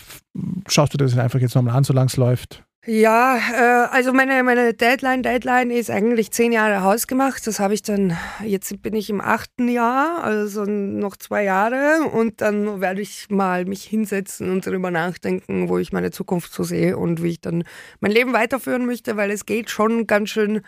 schaust 0.68 0.94
du 0.94 0.98
das 0.98 1.18
einfach 1.18 1.40
jetzt 1.40 1.56
nochmal 1.56 1.76
an, 1.76 1.84
solange 1.84 2.08
es 2.08 2.18
läuft? 2.18 2.64
Ja, 2.88 3.38
äh, 3.38 3.90
also 3.92 4.12
meine, 4.12 4.42
meine 4.42 4.74
Deadline, 4.74 5.22
Deadline 5.22 5.70
ist 5.70 5.92
eigentlich 5.92 6.32
zehn 6.32 6.52
Jahre 6.52 6.82
hausgemacht. 6.82 7.46
Das 7.46 7.60
habe 7.60 7.76
ich 7.76 7.84
dann, 7.84 8.18
jetzt 8.44 8.82
bin 8.82 8.96
ich 8.96 9.12
im 9.12 9.22
achten 9.22 9.68
Jahr, 9.68 10.24
also 10.24 10.66
noch 10.66 11.16
zwei 11.16 11.44
Jahre. 11.44 12.10
Und 12.12 12.42
dann 12.42 12.82
werde 12.82 13.02
ich 13.02 13.30
mal 13.30 13.66
mich 13.66 13.84
hinsetzen 13.84 14.50
und 14.50 14.66
darüber 14.66 14.90
nachdenken, 14.90 15.70
wo 15.70 15.78
ich 15.78 15.94
meine 15.94 16.10
Zukunft 16.10 16.54
so 16.54 16.64
sehe 16.64 16.98
und 16.98 17.22
wie 17.22 17.30
ich 17.30 17.42
dann 17.42 17.66
mein 18.00 18.12
Leben 18.12 18.34
weiterführen 18.34 18.88
möchte, 18.88 19.16
weil 19.16 19.30
es 19.30 19.46
geht 19.46 19.70
schon 19.70 20.08
ganz 20.08 20.30
schön, 20.32 20.62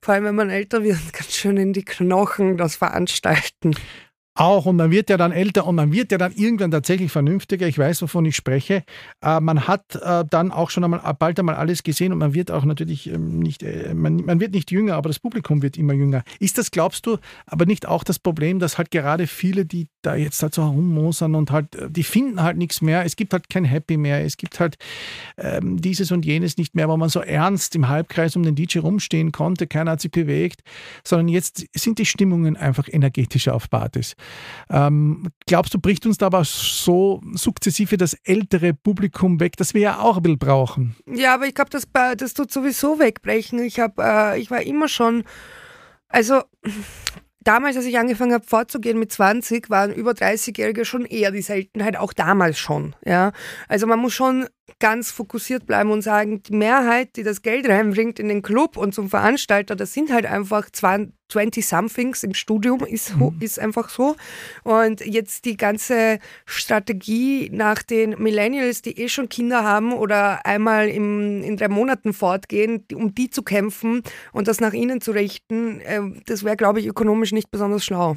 vor 0.00 0.14
allem 0.14 0.24
wenn 0.24 0.34
man 0.34 0.50
älter 0.50 0.82
wird, 0.82 0.98
ganz 1.12 1.32
schön 1.32 1.56
in 1.58 1.72
die 1.72 1.84
Knochen, 1.84 2.56
das 2.56 2.74
Veranstalten 2.74 3.76
auch 4.34 4.64
und 4.64 4.76
man 4.76 4.90
wird 4.90 5.10
ja 5.10 5.18
dann 5.18 5.30
älter 5.30 5.66
und 5.66 5.74
man 5.74 5.92
wird 5.92 6.10
ja 6.10 6.16
dann 6.16 6.32
irgendwann 6.32 6.70
tatsächlich 6.70 7.12
vernünftiger. 7.12 7.66
Ich 7.66 7.78
weiß, 7.78 8.00
wovon 8.02 8.24
ich 8.24 8.34
spreche. 8.34 8.82
Äh, 9.20 9.40
man 9.40 9.68
hat 9.68 9.94
äh, 9.96 10.24
dann 10.28 10.50
auch 10.50 10.70
schon 10.70 10.84
einmal 10.84 11.00
bald 11.18 11.38
einmal 11.38 11.54
alles 11.54 11.82
gesehen 11.82 12.12
und 12.12 12.18
man 12.18 12.32
wird 12.32 12.50
auch 12.50 12.64
natürlich 12.64 13.10
ähm, 13.10 13.40
nicht, 13.40 13.62
äh, 13.62 13.92
man, 13.94 14.24
man 14.24 14.40
wird 14.40 14.52
nicht 14.52 14.70
jünger, 14.70 14.94
aber 14.94 15.10
das 15.10 15.18
Publikum 15.18 15.60
wird 15.60 15.76
immer 15.76 15.92
jünger. 15.92 16.22
Ist 16.38 16.56
das, 16.56 16.70
glaubst 16.70 17.06
du, 17.06 17.18
aber 17.46 17.66
nicht 17.66 17.86
auch 17.86 18.04
das 18.04 18.18
Problem, 18.18 18.58
dass 18.58 18.78
halt 18.78 18.90
gerade 18.90 19.26
viele, 19.26 19.66
die 19.66 19.88
da 20.00 20.16
jetzt 20.16 20.42
halt 20.42 20.54
so 20.54 20.64
rummosern 20.64 21.34
und 21.34 21.50
halt, 21.50 21.66
die 21.90 22.02
finden 22.02 22.42
halt 22.42 22.56
nichts 22.56 22.80
mehr. 22.80 23.04
Es 23.04 23.16
gibt 23.16 23.34
halt 23.34 23.50
kein 23.50 23.64
Happy 23.64 23.98
mehr. 23.98 24.24
Es 24.24 24.38
gibt 24.38 24.60
halt 24.60 24.76
ähm, 25.36 25.80
dieses 25.80 26.10
und 26.10 26.24
jenes 26.24 26.56
nicht 26.56 26.74
mehr, 26.74 26.88
wo 26.88 26.96
man 26.96 27.10
so 27.10 27.20
ernst 27.20 27.76
im 27.76 27.88
Halbkreis 27.88 28.34
um 28.34 28.42
den 28.42 28.54
DJ 28.54 28.78
rumstehen 28.78 29.30
konnte. 29.30 29.66
Keiner 29.66 29.92
hat 29.92 30.00
sich 30.00 30.10
bewegt, 30.10 30.62
sondern 31.04 31.28
jetzt 31.28 31.66
sind 31.74 31.98
die 31.98 32.06
Stimmungen 32.06 32.56
einfach 32.56 32.88
energetischer 32.90 33.54
auf 33.54 33.68
Partys. 33.68 34.16
Ähm, 34.70 35.28
glaubst 35.46 35.74
du, 35.74 35.78
bricht 35.78 36.06
uns 36.06 36.18
da 36.18 36.26
aber 36.26 36.44
so 36.44 37.20
sukzessive 37.34 37.96
das 37.96 38.14
ältere 38.24 38.74
Publikum 38.74 39.40
weg, 39.40 39.56
das 39.56 39.74
wir 39.74 39.80
ja 39.82 39.98
auch 40.00 40.16
ein 40.16 40.22
bisschen 40.22 40.38
brauchen? 40.38 40.96
Ja, 41.06 41.34
aber 41.34 41.46
ich 41.46 41.54
glaube, 41.54 41.70
das, 41.70 41.86
das 42.16 42.34
tut 42.34 42.50
sowieso 42.50 42.98
wegbrechen. 42.98 43.58
Ich, 43.58 43.80
hab, 43.80 43.98
äh, 43.98 44.38
ich 44.38 44.50
war 44.50 44.62
immer 44.62 44.88
schon, 44.88 45.24
also 46.08 46.40
damals, 47.44 47.76
als 47.76 47.86
ich 47.86 47.98
angefangen 47.98 48.32
habe 48.32 48.46
vorzugehen 48.46 48.98
mit 48.98 49.12
20, 49.12 49.70
waren 49.70 49.92
über 49.92 50.12
30-Jährige 50.12 50.84
schon 50.84 51.04
eher 51.04 51.30
die 51.30 51.42
Seltenheit, 51.42 51.96
auch 51.96 52.12
damals 52.12 52.58
schon. 52.58 52.94
Ja? 53.04 53.32
Also 53.68 53.86
man 53.86 53.98
muss 53.98 54.14
schon 54.14 54.46
ganz 54.78 55.10
fokussiert 55.10 55.66
bleiben 55.66 55.90
und 55.90 56.02
sagen, 56.02 56.42
die 56.42 56.54
Mehrheit, 56.54 57.16
die 57.16 57.22
das 57.22 57.42
Geld 57.42 57.68
reinbringt 57.68 58.18
in 58.18 58.28
den 58.28 58.42
Club 58.42 58.76
und 58.76 58.94
zum 58.94 59.08
Veranstalter, 59.08 59.76
das 59.76 59.92
sind 59.92 60.12
halt 60.12 60.26
einfach 60.26 60.68
20-somethings 60.68 62.24
im 62.24 62.34
Studium, 62.34 62.84
ist, 62.84 63.16
mhm. 63.16 63.36
ist 63.40 63.58
einfach 63.58 63.88
so. 63.88 64.16
Und 64.64 65.04
jetzt 65.04 65.44
die 65.44 65.56
ganze 65.56 66.18
Strategie 66.46 67.50
nach 67.52 67.82
den 67.82 68.10
Millennials, 68.22 68.82
die 68.82 68.98
eh 68.98 69.08
schon 69.08 69.28
Kinder 69.28 69.64
haben 69.64 69.92
oder 69.92 70.44
einmal 70.46 70.88
im, 70.88 71.42
in 71.42 71.56
drei 71.56 71.68
Monaten 71.68 72.12
fortgehen, 72.12 72.84
um 72.94 73.14
die 73.14 73.30
zu 73.30 73.42
kämpfen 73.42 74.02
und 74.32 74.48
das 74.48 74.60
nach 74.60 74.72
ihnen 74.72 75.00
zu 75.00 75.12
richten, 75.12 75.80
äh, 75.80 76.00
das 76.26 76.44
wäre, 76.44 76.56
glaube 76.56 76.80
ich, 76.80 76.86
ökonomisch 76.86 77.32
nicht 77.32 77.50
besonders 77.50 77.84
schlau. 77.84 78.16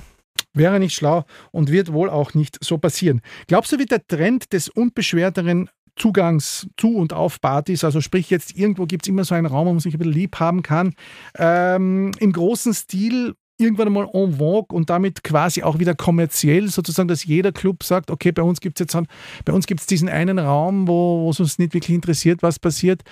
Wäre 0.54 0.80
nicht 0.80 0.96
schlau 0.96 1.26
und 1.52 1.72
wird 1.72 1.92
wohl 1.92 2.10
auch 2.10 2.34
nicht 2.34 2.58
so 2.64 2.78
passieren. 2.78 3.22
Glaubst 3.48 3.72
du, 3.72 3.80
wird 3.80 3.92
der 3.92 4.06
Trend 4.08 4.54
des 4.54 4.70
unbeschwerteren 4.70 5.70
Zugangs 5.96 6.68
zu 6.78 6.96
und 6.96 7.14
auf 7.14 7.40
Partys. 7.42 7.84
Also 7.84 8.02
sprich, 8.02 8.30
jetzt 8.30 8.58
irgendwo 8.58 8.86
gibt 8.86 9.06
es 9.06 9.10
immer 9.10 9.24
so 9.24 9.36
einen 9.36 9.48
Raum, 9.48 9.68
wo 9.68 9.72
man 9.72 9.80
sich 9.80 9.94
ein 9.94 9.98
bisschen 9.98 10.14
lieb 10.14 10.40
haben 10.40 10.62
kann. 10.62 10.94
Ähm, 11.38 12.12
Im 12.20 12.32
großen 12.32 12.74
Stil 12.74 13.36
irgendwann 13.58 13.88
einmal 13.88 14.10
en 14.14 14.34
vogue 14.38 14.76
und 14.76 14.90
damit 14.90 15.24
quasi 15.24 15.64
auch 15.64 15.80
wieder 15.80 15.96
kommerziell, 15.96 16.68
sozusagen, 16.68 17.08
dass 17.08 17.24
jeder 17.24 17.52
Club 17.52 17.84
sagt, 17.84 18.12
okay, 18.12 18.32
bei 18.32 18.42
uns 18.42 18.60
gibt 18.60 18.80
es 18.80 18.94
jetzt 18.94 19.08
bei 19.46 19.54
uns 19.54 19.66
gibt 19.66 19.82
es 19.82 19.88
diesen 19.88 20.10
einen 20.10 20.40
Raum, 20.40 20.88
wo, 20.88 21.24
wo 21.24 21.30
es 21.30 21.40
uns 21.40 21.58
nicht 21.58 21.74
wirklich 21.74 21.96
interessiert, 21.96 22.44
was 22.44 22.60
passiert 22.60 23.04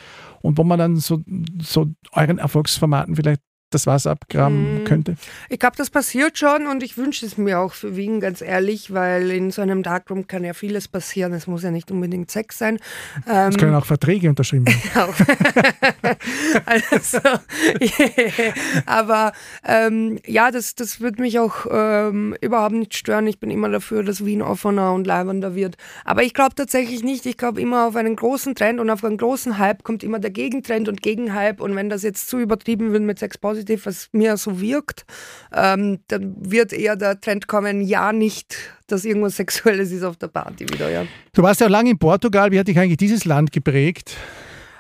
und 0.41 0.57
wo 0.57 0.63
man 0.63 0.79
dann 0.79 0.97
so, 0.97 1.21
so 1.61 1.87
euren 2.11 2.39
Erfolgsformaten 2.39 3.15
vielleicht 3.15 3.41
das 3.73 3.87
Wasser 3.87 4.11
abgraben 4.11 4.79
hm. 4.79 4.83
könnte? 4.85 5.15
Ich 5.49 5.59
glaube, 5.59 5.75
das 5.77 5.89
passiert 5.89 6.37
schon 6.37 6.67
und 6.67 6.83
ich 6.83 6.97
wünsche 6.97 7.25
es 7.25 7.37
mir 7.37 7.59
auch 7.59 7.73
für 7.73 7.95
Wien, 7.95 8.19
ganz 8.19 8.41
ehrlich, 8.41 8.93
weil 8.93 9.31
in 9.31 9.51
so 9.51 9.61
einem 9.61 9.83
Darkroom 9.83 10.27
kann 10.27 10.43
ja 10.43 10.53
vieles 10.53 10.87
passieren. 10.87 11.33
Es 11.33 11.47
muss 11.47 11.63
ja 11.63 11.71
nicht 11.71 11.91
unbedingt 11.91 12.31
Sex 12.31 12.57
sein. 12.57 12.79
Es 13.25 13.57
können 13.57 13.73
ähm, 13.73 13.79
auch 13.79 13.85
Verträge 13.85 14.29
unterschrieben 14.29 14.65
werden. 14.67 15.13
also, 16.65 17.19
yeah. 17.79 18.53
Aber 18.85 19.33
ähm, 19.65 20.19
ja, 20.25 20.51
das, 20.51 20.75
das 20.75 21.01
wird 21.01 21.19
mich 21.19 21.39
auch 21.39 21.65
ähm, 21.69 22.35
überhaupt 22.41 22.73
nicht 22.73 22.95
stören. 22.95 23.27
Ich 23.27 23.39
bin 23.39 23.51
immer 23.51 23.69
dafür, 23.69 24.03
dass 24.03 24.25
Wien 24.25 24.41
offener 24.41 24.93
und 24.93 25.07
leibender 25.07 25.55
wird. 25.55 25.77
Aber 26.05 26.23
ich 26.23 26.33
glaube 26.33 26.55
tatsächlich 26.55 27.03
nicht. 27.03 27.25
Ich 27.25 27.37
glaube 27.37 27.61
immer 27.61 27.87
auf 27.87 27.95
einen 27.95 28.15
großen 28.15 28.55
Trend 28.55 28.79
und 28.79 28.89
auf 28.89 29.03
einen 29.03 29.17
großen 29.17 29.57
Hype 29.57 29.83
kommt 29.83 30.03
immer 30.03 30.19
der 30.19 30.31
Gegentrend 30.31 30.89
und 30.89 31.01
Gegenhype. 31.01 31.61
Und 31.63 31.75
wenn 31.75 31.89
das 31.89 32.03
jetzt 32.03 32.29
zu 32.29 32.39
übertrieben 32.39 32.91
wird 32.91 33.03
mit 33.03 33.19
Sex 33.19 33.37
Positive, 33.37 33.62
positiv, 33.63 33.85
was 33.85 34.09
mir 34.11 34.37
so 34.37 34.59
wirkt, 34.59 35.05
ähm, 35.53 35.99
dann 36.07 36.35
wird 36.39 36.73
eher 36.73 36.95
der 36.95 37.19
Trend 37.19 37.47
kommen, 37.47 37.81
ja 37.81 38.11
nicht, 38.11 38.55
dass 38.87 39.05
irgendwas 39.05 39.35
Sexuelles 39.37 39.91
ist 39.91 40.03
auf 40.03 40.17
der 40.17 40.27
Party 40.27 40.65
wieder. 40.69 40.89
Ja. 40.89 41.05
Du 41.33 41.41
warst 41.41 41.61
ja 41.61 41.67
lange 41.67 41.91
in 41.91 41.97
Portugal. 41.97 42.51
Wie 42.51 42.59
hat 42.59 42.67
dich 42.67 42.77
eigentlich 42.77 42.97
dieses 42.97 43.25
Land 43.25 43.51
geprägt? 43.51 44.15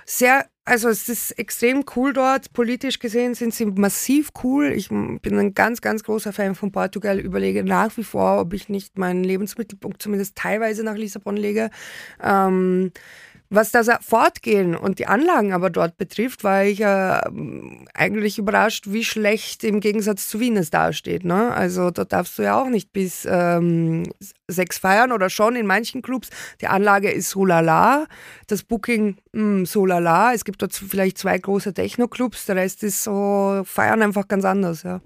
Sehr 0.05 0.45
also 0.65 0.87
es 0.87 1.09
ist 1.09 1.31
extrem 1.31 1.83
cool 1.95 2.13
dort. 2.13 2.53
Politisch 2.53 2.99
gesehen 2.99 3.33
sind 3.33 3.53
sie 3.53 3.65
massiv 3.65 4.29
cool. 4.43 4.71
Ich 4.71 4.87
bin 4.87 5.37
ein 5.37 5.53
ganz, 5.53 5.81
ganz 5.81 6.03
großer 6.03 6.31
Fan 6.31 6.55
von 6.55 6.71
Portugal. 6.71 7.19
Überlege 7.19 7.65
nach 7.65 7.97
wie 7.97 8.03
vor, 8.05 8.39
ob 8.39 8.53
ich 8.53 8.69
nicht 8.69 8.97
meinen 8.97 9.25
Lebensmittelpunkt 9.25 10.01
zumindest 10.01 10.37
teilweise 10.37 10.85
nach 10.85 10.95
Lissabon 10.95 11.35
lege. 11.35 11.69
Ähm, 12.23 12.91
was 13.55 13.71
das 13.71 13.89
Fortgehen 14.01 14.75
und 14.75 14.99
die 14.99 15.05
Anlagen 15.05 15.53
aber 15.53 15.69
dort 15.69 15.97
betrifft, 15.97 16.43
war 16.43 16.63
ich 16.63 16.81
äh, 16.81 17.21
eigentlich 17.93 18.37
überrascht, 18.37 18.85
wie 18.87 19.03
schlecht 19.03 19.63
im 19.63 19.79
Gegensatz 19.79 20.27
zu 20.27 20.39
Wien 20.39 20.57
es 20.57 20.69
dasteht. 20.69 21.23
Ne? 21.23 21.53
Also 21.53 21.91
dort 21.91 22.13
darfst 22.13 22.37
du 22.39 22.43
ja 22.43 22.59
auch 22.59 22.69
nicht 22.69 22.91
bis 22.91 23.27
ähm, 23.29 24.03
sechs 24.47 24.77
feiern 24.77 25.11
oder 25.11 25.29
schon 25.29 25.55
in 25.55 25.67
manchen 25.67 26.01
Clubs. 26.01 26.29
Die 26.61 26.67
Anlage 26.67 27.11
ist 27.11 27.29
so 27.29 27.45
lala, 27.45 28.07
das 28.47 28.63
Booking 28.63 29.17
mh, 29.33 29.41
hm, 29.41 29.65
so 29.65 29.85
lala. 29.85 30.33
Es 30.33 30.45
gibt 30.45 30.61
dort 30.61 30.73
vielleicht 30.73 31.17
zwei 31.17 31.37
große 31.37 31.73
Techno-Clubs, 31.73 32.45
der 32.47 32.55
Rest 32.55 32.83
ist 32.83 33.03
so, 33.03 33.61
feiern 33.65 34.01
einfach 34.01 34.27
ganz 34.27 34.45
anders. 34.45 34.83
Ja. 34.83 35.01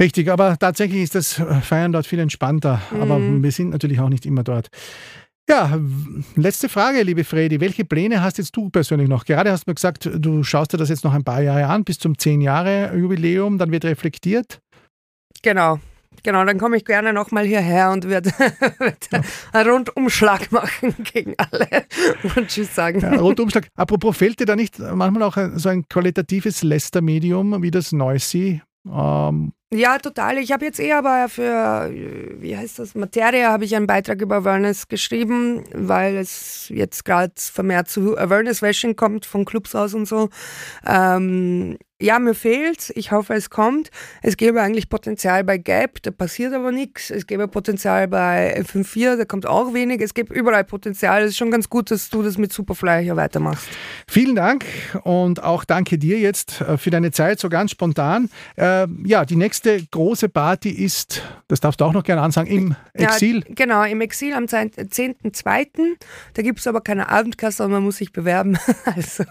Richtig, 0.00 0.30
aber 0.30 0.56
tatsächlich 0.58 1.02
ist 1.02 1.14
das 1.14 1.42
Feiern 1.62 1.92
dort 1.92 2.06
viel 2.06 2.20
entspannter. 2.20 2.80
Mhm. 2.90 3.02
Aber 3.02 3.20
wir 3.20 3.52
sind 3.52 3.70
natürlich 3.70 4.00
auch 4.00 4.08
nicht 4.08 4.24
immer 4.24 4.42
dort. 4.42 4.70
Ja, 5.50 5.80
letzte 6.36 6.68
Frage, 6.68 7.02
liebe 7.02 7.24
Fredi. 7.24 7.60
Welche 7.60 7.84
Pläne 7.84 8.22
hast 8.22 8.38
jetzt 8.38 8.54
du 8.54 8.70
persönlich 8.70 9.08
noch? 9.08 9.24
Gerade 9.24 9.50
hast 9.50 9.66
du 9.66 9.70
mir 9.72 9.74
gesagt, 9.74 10.08
du 10.14 10.44
schaust 10.44 10.72
dir 10.72 10.76
das 10.76 10.90
jetzt 10.90 11.02
noch 11.02 11.12
ein 11.12 11.24
paar 11.24 11.42
Jahre 11.42 11.66
an, 11.66 11.82
bis 11.82 11.98
zum 11.98 12.12
10-Jahre-Jubiläum, 12.12 13.58
dann 13.58 13.72
wird 13.72 13.84
reflektiert. 13.84 14.60
Genau, 15.42 15.80
Genau, 16.22 16.44
dann 16.44 16.56
komme 16.58 16.76
ich 16.76 16.84
gerne 16.84 17.12
nochmal 17.12 17.46
hierher 17.46 17.90
und 17.90 18.08
werde 18.08 18.30
ja. 19.12 19.22
einen 19.52 19.70
Rundumschlag 19.70 20.52
machen 20.52 20.94
gegen 21.12 21.34
alle 21.36 21.66
und 22.36 22.46
Tschüss 22.46 22.72
sagen. 22.72 23.00
Ja, 23.00 23.14
Rundumschlag. 23.14 23.66
Apropos, 23.74 24.16
fehlt 24.16 24.38
dir 24.38 24.46
da 24.46 24.54
nicht 24.54 24.78
manchmal 24.78 25.24
auch 25.24 25.36
so 25.56 25.68
ein 25.68 25.88
qualitatives 25.88 26.62
Lester-Medium 26.62 27.60
wie 27.60 27.72
das 27.72 27.90
Noisy? 27.90 28.62
Ähm, 28.86 29.52
ja, 29.72 29.98
total. 29.98 30.38
Ich 30.38 30.50
habe 30.50 30.64
jetzt 30.64 30.80
eher 30.80 30.98
aber 30.98 31.28
für, 31.28 31.90
wie 32.40 32.56
heißt 32.56 32.78
das, 32.80 32.94
Materie, 32.94 33.48
habe 33.48 33.64
ich 33.64 33.76
einen 33.76 33.86
Beitrag 33.86 34.20
über 34.20 34.36
Awareness 34.36 34.88
geschrieben, 34.88 35.64
weil 35.72 36.16
es 36.16 36.68
jetzt 36.70 37.04
gerade 37.04 37.32
vermehrt 37.36 37.88
zu 37.88 38.18
Awareness-Washing 38.18 38.96
kommt 38.96 39.26
von 39.26 39.44
Clubs 39.44 39.74
aus 39.74 39.94
und 39.94 40.06
so. 40.06 40.28
Ähm, 40.84 41.76
ja, 42.02 42.18
mir 42.18 42.34
fehlt 42.34 42.90
Ich 42.96 43.12
hoffe, 43.12 43.34
es 43.34 43.50
kommt. 43.50 43.90
Es 44.22 44.38
gäbe 44.38 44.62
eigentlich 44.62 44.88
Potenzial 44.88 45.44
bei 45.44 45.58
Gap, 45.58 46.02
da 46.02 46.10
passiert 46.10 46.54
aber 46.54 46.72
nichts. 46.72 47.10
Es 47.10 47.26
gäbe 47.26 47.46
Potenzial 47.46 48.08
bei 48.08 48.58
F54, 48.58 49.18
da 49.18 49.24
kommt 49.26 49.46
auch 49.46 49.74
wenig. 49.74 50.00
Es 50.00 50.14
gibt 50.14 50.32
überall 50.32 50.64
Potenzial. 50.64 51.22
Es 51.22 51.32
ist 51.32 51.36
schon 51.36 51.50
ganz 51.50 51.68
gut, 51.68 51.90
dass 51.90 52.08
du 52.08 52.22
das 52.22 52.38
mit 52.38 52.54
Superfly 52.54 53.02
hier 53.02 53.16
weitermachst. 53.16 53.68
Vielen 54.08 54.34
Dank 54.34 54.64
und 55.04 55.42
auch 55.42 55.64
danke 55.64 55.98
dir 55.98 56.18
jetzt 56.18 56.62
äh, 56.62 56.78
für 56.78 56.88
deine 56.90 57.10
Zeit, 57.10 57.38
so 57.38 57.50
ganz 57.50 57.72
spontan. 57.72 58.30
Äh, 58.56 58.86
ja, 59.04 59.26
die 59.26 59.36
nächste 59.36 59.59
große 59.90 60.28
Party 60.28 60.70
ist, 60.70 61.22
das 61.48 61.60
darfst 61.60 61.80
du 61.80 61.84
auch 61.84 61.92
noch 61.92 62.02
gerne 62.02 62.22
ansagen, 62.22 62.50
im 62.50 62.76
Exil. 62.92 63.44
Ja, 63.46 63.54
genau, 63.54 63.82
im 63.84 64.00
Exil 64.00 64.34
am 64.34 64.44
10.2. 64.44 65.66
Da 66.34 66.42
gibt 66.42 66.58
es 66.60 66.66
aber 66.66 66.80
keine 66.80 67.08
Abendkasse, 67.08 67.66
man 67.68 67.82
muss 67.82 67.98
sich 67.98 68.12
bewerben. 68.12 68.58
also, 68.84 69.24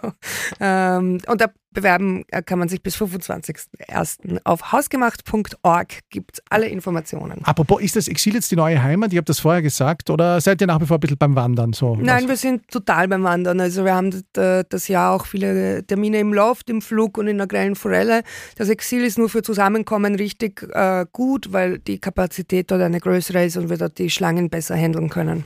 ähm, 0.59 1.19
und 1.27 1.41
da 1.41 1.47
bewerben 1.71 2.23
äh, 2.29 2.41
kann 2.41 2.60
man 2.60 2.69
sich 2.69 2.82
bis 2.82 2.95
25.01. 2.95 4.39
Auf 4.43 4.71
hausgemacht.org 4.71 5.88
gibt 6.10 6.34
es 6.34 6.43
alle 6.49 6.67
Informationen. 6.67 7.43
Apropos, 7.43 7.82
ist 7.82 7.95
das 7.95 8.08
Exil 8.08 8.34
jetzt 8.34 8.51
die 8.51 8.55
neue 8.55 8.82
Heimat? 8.82 9.12
Ich 9.12 9.17
habe 9.17 9.25
das 9.25 9.39
vorher 9.39 9.62
gesagt. 9.62 10.10
Oder 10.10 10.41
seid 10.41 10.62
ihr 10.62 10.67
nach 10.67 10.82
wie 10.82 10.86
vor 10.86 10.97
ein 10.97 10.99
bisschen 10.99 11.17
beim 11.17 11.36
Wandern? 11.36 11.73
So, 11.73 11.95
Nein, 11.95 12.27
wir 12.27 12.38
sind 12.38 12.67
total 12.69 13.08
beim 13.08 13.23
Wandern. 13.23 13.60
Also 13.60 13.86
wir 13.86 13.93
haben 13.93 14.23
das 14.34 14.88
Jahr 14.88 15.13
auch 15.13 15.25
viele 15.25 15.86
Termine 15.86 16.19
im 16.19 16.34
Loft, 16.34 16.69
im 16.69 16.82
Flug 16.82 17.17
und 17.17 17.27
in 17.27 17.38
der 17.38 17.47
grellen 17.47 17.75
Forelle. 17.75 18.23
Das 18.58 18.69
Exil 18.69 19.03
ist 19.03 19.17
nur 19.17 19.29
für 19.29 19.43
Zusammenkommen 19.43 20.15
richtig 20.15 20.63
äh, 20.73 21.05
gut, 21.12 21.53
weil 21.53 21.79
die 21.79 21.99
Kapazität 21.99 22.71
dort 22.71 22.82
eine 22.82 22.99
größere 22.99 23.45
ist 23.45 23.58
und 23.58 23.69
wir 23.69 23.77
dort 23.77 23.97
die 23.97 24.10
Schlangen 24.10 24.49
besser 24.49 24.75
handeln 24.75 25.10
können. 25.10 25.43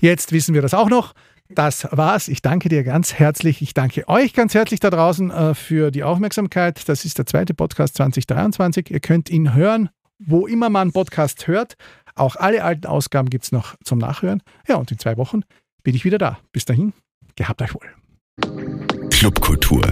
Jetzt 0.00 0.32
wissen 0.32 0.54
wir 0.54 0.62
das 0.62 0.74
auch 0.74 0.88
noch. 0.88 1.14
Das 1.54 1.86
war's. 1.90 2.28
Ich 2.28 2.42
danke 2.42 2.68
dir 2.68 2.84
ganz 2.84 3.14
herzlich. 3.14 3.62
Ich 3.62 3.74
danke 3.74 4.08
euch 4.08 4.32
ganz 4.32 4.54
herzlich 4.54 4.80
da 4.80 4.90
draußen 4.90 5.30
äh, 5.30 5.54
für 5.54 5.90
die 5.90 6.02
Aufmerksamkeit. 6.02 6.88
Das 6.88 7.04
ist 7.04 7.18
der 7.18 7.26
zweite 7.26 7.54
Podcast 7.54 7.96
2023. 7.96 8.90
Ihr 8.90 9.00
könnt 9.00 9.30
ihn 9.30 9.54
hören, 9.54 9.90
wo 10.18 10.46
immer 10.46 10.70
man 10.70 10.92
Podcast 10.92 11.46
hört. 11.46 11.74
Auch 12.14 12.36
alle 12.36 12.64
alten 12.64 12.86
Ausgaben 12.86 13.30
gibt 13.30 13.44
es 13.44 13.52
noch 13.52 13.74
zum 13.84 13.98
Nachhören. 13.98 14.42
Ja, 14.68 14.76
und 14.76 14.90
in 14.90 14.98
zwei 14.98 15.16
Wochen 15.16 15.40
bin 15.82 15.94
ich 15.94 16.04
wieder 16.04 16.18
da. 16.18 16.38
Bis 16.52 16.64
dahin, 16.64 16.92
gehabt 17.36 17.62
euch 17.62 17.74
wohl. 17.74 19.08
Clubkultur 19.10 19.82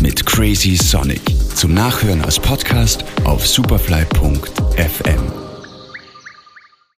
mit 0.00 0.24
Crazy 0.24 0.76
Sonic. 0.76 1.22
Zum 1.54 1.74
Nachhören 1.74 2.22
als 2.22 2.38
Podcast 2.38 3.04
auf 3.24 3.46
superfly.fm. 3.46 5.47